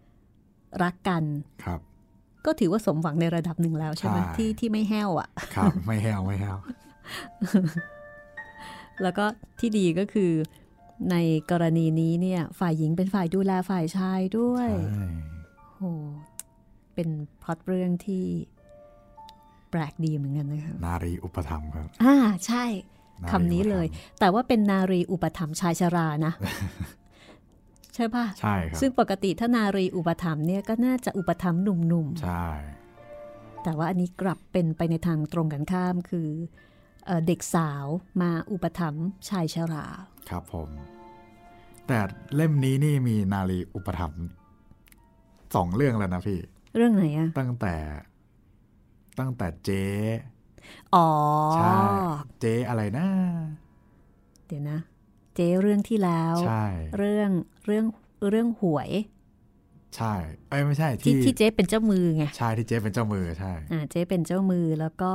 [0.83, 1.23] รักกัน
[1.63, 1.79] ครับ
[2.45, 6.57] ก็ถือว่าสมหวังในระดับหนึ่งแล้วใช่ไหมใช่ที่ที่ไม่แห้วอะ่ะ ครับ ไม่แห้วไม่แห้ว
[9.01, 9.25] แล้วก็
[9.59, 10.31] ที่ดีก็คือ
[11.11, 11.15] ใน
[11.51, 15.07] กรณีนี้เนี่ย ฝ่ายหญิงเป็นฝ่ายดูแลฝ่ายชายด้วยใช่
[15.75, 15.81] โห
[16.93, 17.09] เป็น
[17.43, 18.25] พล็อตเรื่องที่
[19.71, 22.15] แปลกดีเหมือนกันนะคะนารีอุปถัมภ์ครับ อ่า
[22.47, 22.92] ใช่ารี
[23.32, 26.34] คำนี้เลยอุปถัมภ์แต่ว่าเป็นนารีอุปถัมภ์ชายชรานะ
[27.95, 36.30] ใช่ป่ะใช่ครับซึ่งปกติถ้านารีอุปถัมภ์เนี่ยก็น่าจะอุปถัมภ์หนุ่มใช่ๆแต่ว่าอันนี้กลับเป็นไปในทางตรงกันข้ามคือ
[37.05, 37.86] เอ่อเด็กสาว
[38.22, 39.86] มาอุปถัมภ์ชายชรา
[40.30, 40.70] ครับผม
[41.88, 41.99] แต่
[42.36, 44.24] เล่มนี้นี่มีนารีอุปถัมภ์
[45.55, 46.39] สองเรื่องแล้วนะพี่
[46.76, 47.76] เรื่องไหนอะตั้งแต่
[49.20, 49.86] ตั้งแต่เจ๊
[50.95, 51.09] อ๋อ
[51.55, 51.76] ใช่
[52.41, 53.07] เจ๊อะไรนะ
[54.47, 54.80] เดี๋ยวนะ
[55.36, 56.66] เจ๊เรื่องที่แล้วใช่
[56.97, 57.30] เรื่อง
[57.66, 57.86] เรื่อง
[58.30, 58.89] เรื่องหวย
[59.97, 60.14] ใช่
[60.49, 65.11] เอ้ยไม่ใช่ที่ที่ที่เจ๊เป็นเจ้ามือไงใช่ที่เจ๊เป็นเจ้ามือใช่อ่าเจ๊เป็นเจ้ามือแล้วก็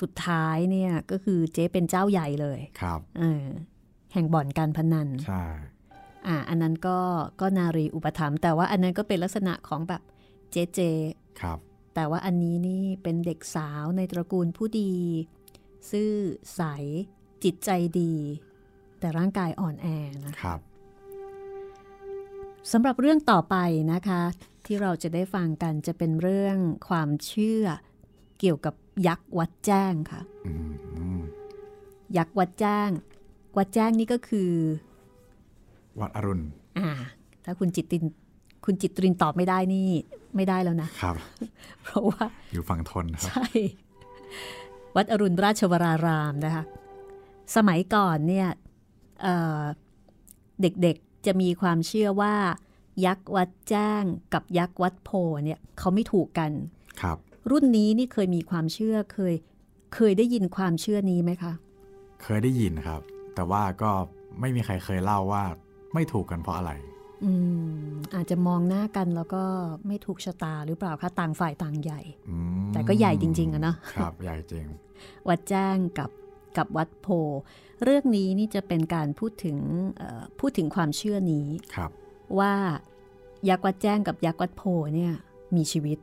[0.00, 3.44] สุดท้ายเนี่ยก็คือเจ๊เป็นเจ้าใหญ่เลยครับเออ
[4.12, 5.44] แห่งบ่อนการพนันใช่
[6.26, 6.98] อ่าอันนั้นก็
[7.40, 10.02] ก็นารีอุปถัมภ์แต่ว่าอันนั้นก็เป็นลักษณะของแบบ
[10.50, 10.80] เจเจ
[11.40, 11.58] ครับ
[11.98, 14.92] แต่ว่าอันนี้นี่เป็นเด็กสาวในตระกูลผู้ดี
[15.90, 16.12] ซื่อ
[16.54, 16.62] ใส
[17.44, 17.70] จิตใจ
[18.00, 18.14] ดี
[18.98, 19.86] แต่ร่างกายอ่อนแอ
[20.26, 20.60] นะครับ
[22.72, 23.56] สำหรับเรื่องต่อไป
[23.92, 24.22] นะคะ
[24.66, 27.64] ที่เราจะได้ฟังกันจะเป็นเรื่องความเชื่อ
[28.40, 28.74] เกี่ยวกับ
[29.06, 30.52] ยักษ์วัดแจ้งค่ะอื
[31.18, 31.22] ม
[32.16, 32.90] ยักษ์วัดแจ้ง
[33.56, 34.52] วัดแจ้งนี่ก็คือ
[36.00, 36.44] วัดอรุณ
[36.78, 36.90] อ่า
[37.44, 38.02] ถ้าคุณจิตติน
[38.64, 39.88] คุณจิตรินตอบไม่ได้นี่
[40.36, 41.14] ไม่ได้แล้วนะครับ
[41.84, 43.46] เพราะว่าอยู่ฝั่งทนครับใช่
[44.96, 46.64] วัดอรุณราชวรารามนะคะ
[47.56, 48.48] สมัยก่อนเนี่ย
[49.22, 49.62] เอ่อ
[50.62, 52.34] เด็กๆจะมีความเชื่อว่า
[53.06, 54.02] ยักษ์วัดแจ้ง
[54.34, 55.10] กับยักษ์วัดโพ
[55.44, 56.50] เนี่ยเขาไม่ถูกกัน
[57.02, 57.18] ครับ
[57.50, 59.34] รุ่นนี้นี่เคยมีความเชื่อเคย
[59.94, 61.52] เคยได้ยินความเชื่อนี้ไหมคะ
[62.22, 63.00] เคยได้ยินครับ
[63.34, 63.90] แต่ว่าก็
[64.40, 65.44] ไม่มีใครเคยเล่าว่า
[65.94, 66.72] ไม่ถูกกันเพราะอะไร
[67.24, 67.32] อื
[67.88, 69.42] มอาจจะมองหน้ากันแล้วก็
[69.86, 72.00] ไม่ถูกชะตาหรือเปล่าคะต่างฝ่ายต่างใหญ่
[72.30, 72.36] อื
[72.66, 74.66] มแต่ก็ใหญ่จริง ๆอะเนาะครับ ใหญ่จริง
[75.28, 76.10] วัดแจ้งกับ
[76.56, 77.08] กับวัดโพ
[77.84, 79.58] เรื่องนี้นี่จะเป็นการพูดถึง
[79.96, 81.90] เอ่อพูดถึงความเชื่อนี้ครับ
[82.38, 82.52] ว่า
[83.48, 84.62] ยักษ์วัดแจ้งกับยักษ์วัดโพ
[84.94, 85.12] เนี่ย
[85.56, 85.98] มีชีวิต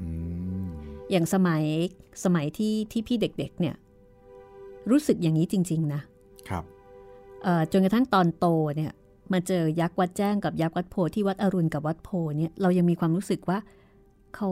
[0.00, 0.08] อื
[0.68, 0.72] ม
[1.10, 1.62] อย่างสมัย
[2.24, 3.76] สมัยที่ที่พี่เด็กๆเนี่ย
[4.90, 6.00] รู้สึกอย่างนี้จริง ๆ นะ
[6.48, 6.64] ครับ
[7.44, 8.46] เอ่อจนกระทั่งตอนโต
[8.76, 8.92] เนี่ย
[9.32, 13.58] มาเจอยักษ์วัดแจ้งกับยักษ์วัดโพที่วัดอรุณกับวัดโพเนี่ยเรายังมีความรู้สึกว่า
[14.36, 14.48] เขา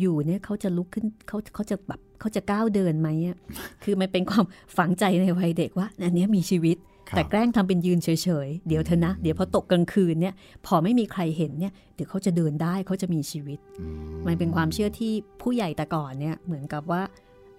[0.00, 3.36] อยู่ๆเนี่ยเขาจะลุกขึ้นเขาเขาจะแบบเขาจะก้าวเดินไหมอะ
[3.84, 4.44] คือมันเป็นความ
[4.76, 6.76] ฝังใจในวัยเด็กว่าอันเนี้ยมีชีวิต
[7.08, 8.08] ครับแต่แกล้งทำเป็นยืนเฉ
[8.46, 10.34] ยๆ เดี๋ยวเธอะนะ เดี๋ยวพอตกกลางคืนเนี่ย
[10.66, 13.86] พอไม่มีใครเห็นเนี่ยเดี๋ยวเขาจะเดินได้เขาจะมีชีวิตอื
[14.26, 15.12] มันเป็นความเชื่อที่
[15.42, 17.02] ผู้ใหญ่แต่ก่อนเนี่ยเหมือนกับว่า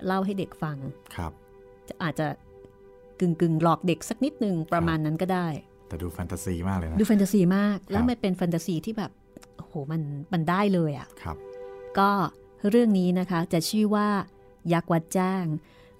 [0.05, 0.77] เล่าให้เด็กฟัง
[1.15, 1.31] ครับ
[1.87, 2.27] จะอาจจะ
[3.19, 5.47] กึ่งกึ่งๆหลอกเด็กสักนิดนึงประมาณนั้นก็ได้
[5.91, 9.11] แต่ดูแฟนตาซีมากเลยนะ ดูแฟนตาซีมาก แล้ควรับมันเป็นแฟนตาซีที่แบบ
[9.57, 10.01] โอ้โหมัน
[10.33, 11.37] มันได้เลยอะ่ะครับ
[11.99, 12.09] ก็
[12.69, 14.07] เรื่องนี้นะคะจะชื่อว่า
[14.73, 15.45] ยักษ์วัดจ้าง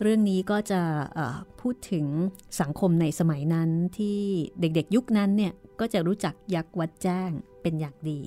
[0.02, 0.82] เรื่องนี้ก็จะ
[1.14, 2.06] เอ่อพูดถึง
[2.62, 4.20] สังคมในสมัยนั้นที่
[4.60, 7.32] เด็กๆยุคนั้นเนี่ยก็จะรู้จักยักษ์วัดจ้าง
[7.62, 8.22] เป็นอย่างดี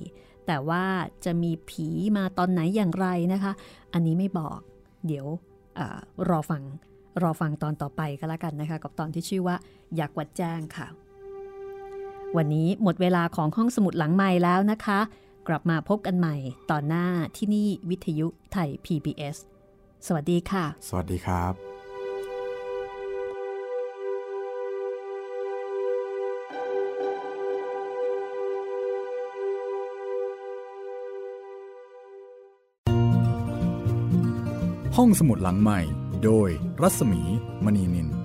[0.47, 0.83] แต่ว่า
[1.25, 1.87] จะมีผี
[2.17, 3.53] มาตอนไหนอย่างไรนะคะ
[3.93, 4.59] อันนี้ไม่บอก
[5.07, 5.25] เดี๋ยว
[5.75, 5.99] เออ
[6.29, 6.63] รอฟัง
[7.23, 9.55] รอฟังตอนต่อไปก็แล้วกันนะคะ กับตอนที่ชื่อว่า
[9.99, 10.87] ยักษ์วัดจ้างค่ะ
[12.37, 14.99] วันนี้หมดเวลาของห้องสมุดหลังใหม่แล้วนะคะ
[15.47, 16.35] กลับมาพบกันใหม่
[16.71, 17.05] ตอนหน้า
[17.37, 19.37] ที่นี่วิทยุไทย PBS
[20.05, 21.53] สวัสดีค่ะ สวัสดีครับ
[34.97, 35.79] ห้องสมุดหลังใหม่
[36.23, 36.49] โดย
[36.81, 37.21] รัศมี
[37.65, 38.24] มณีนิน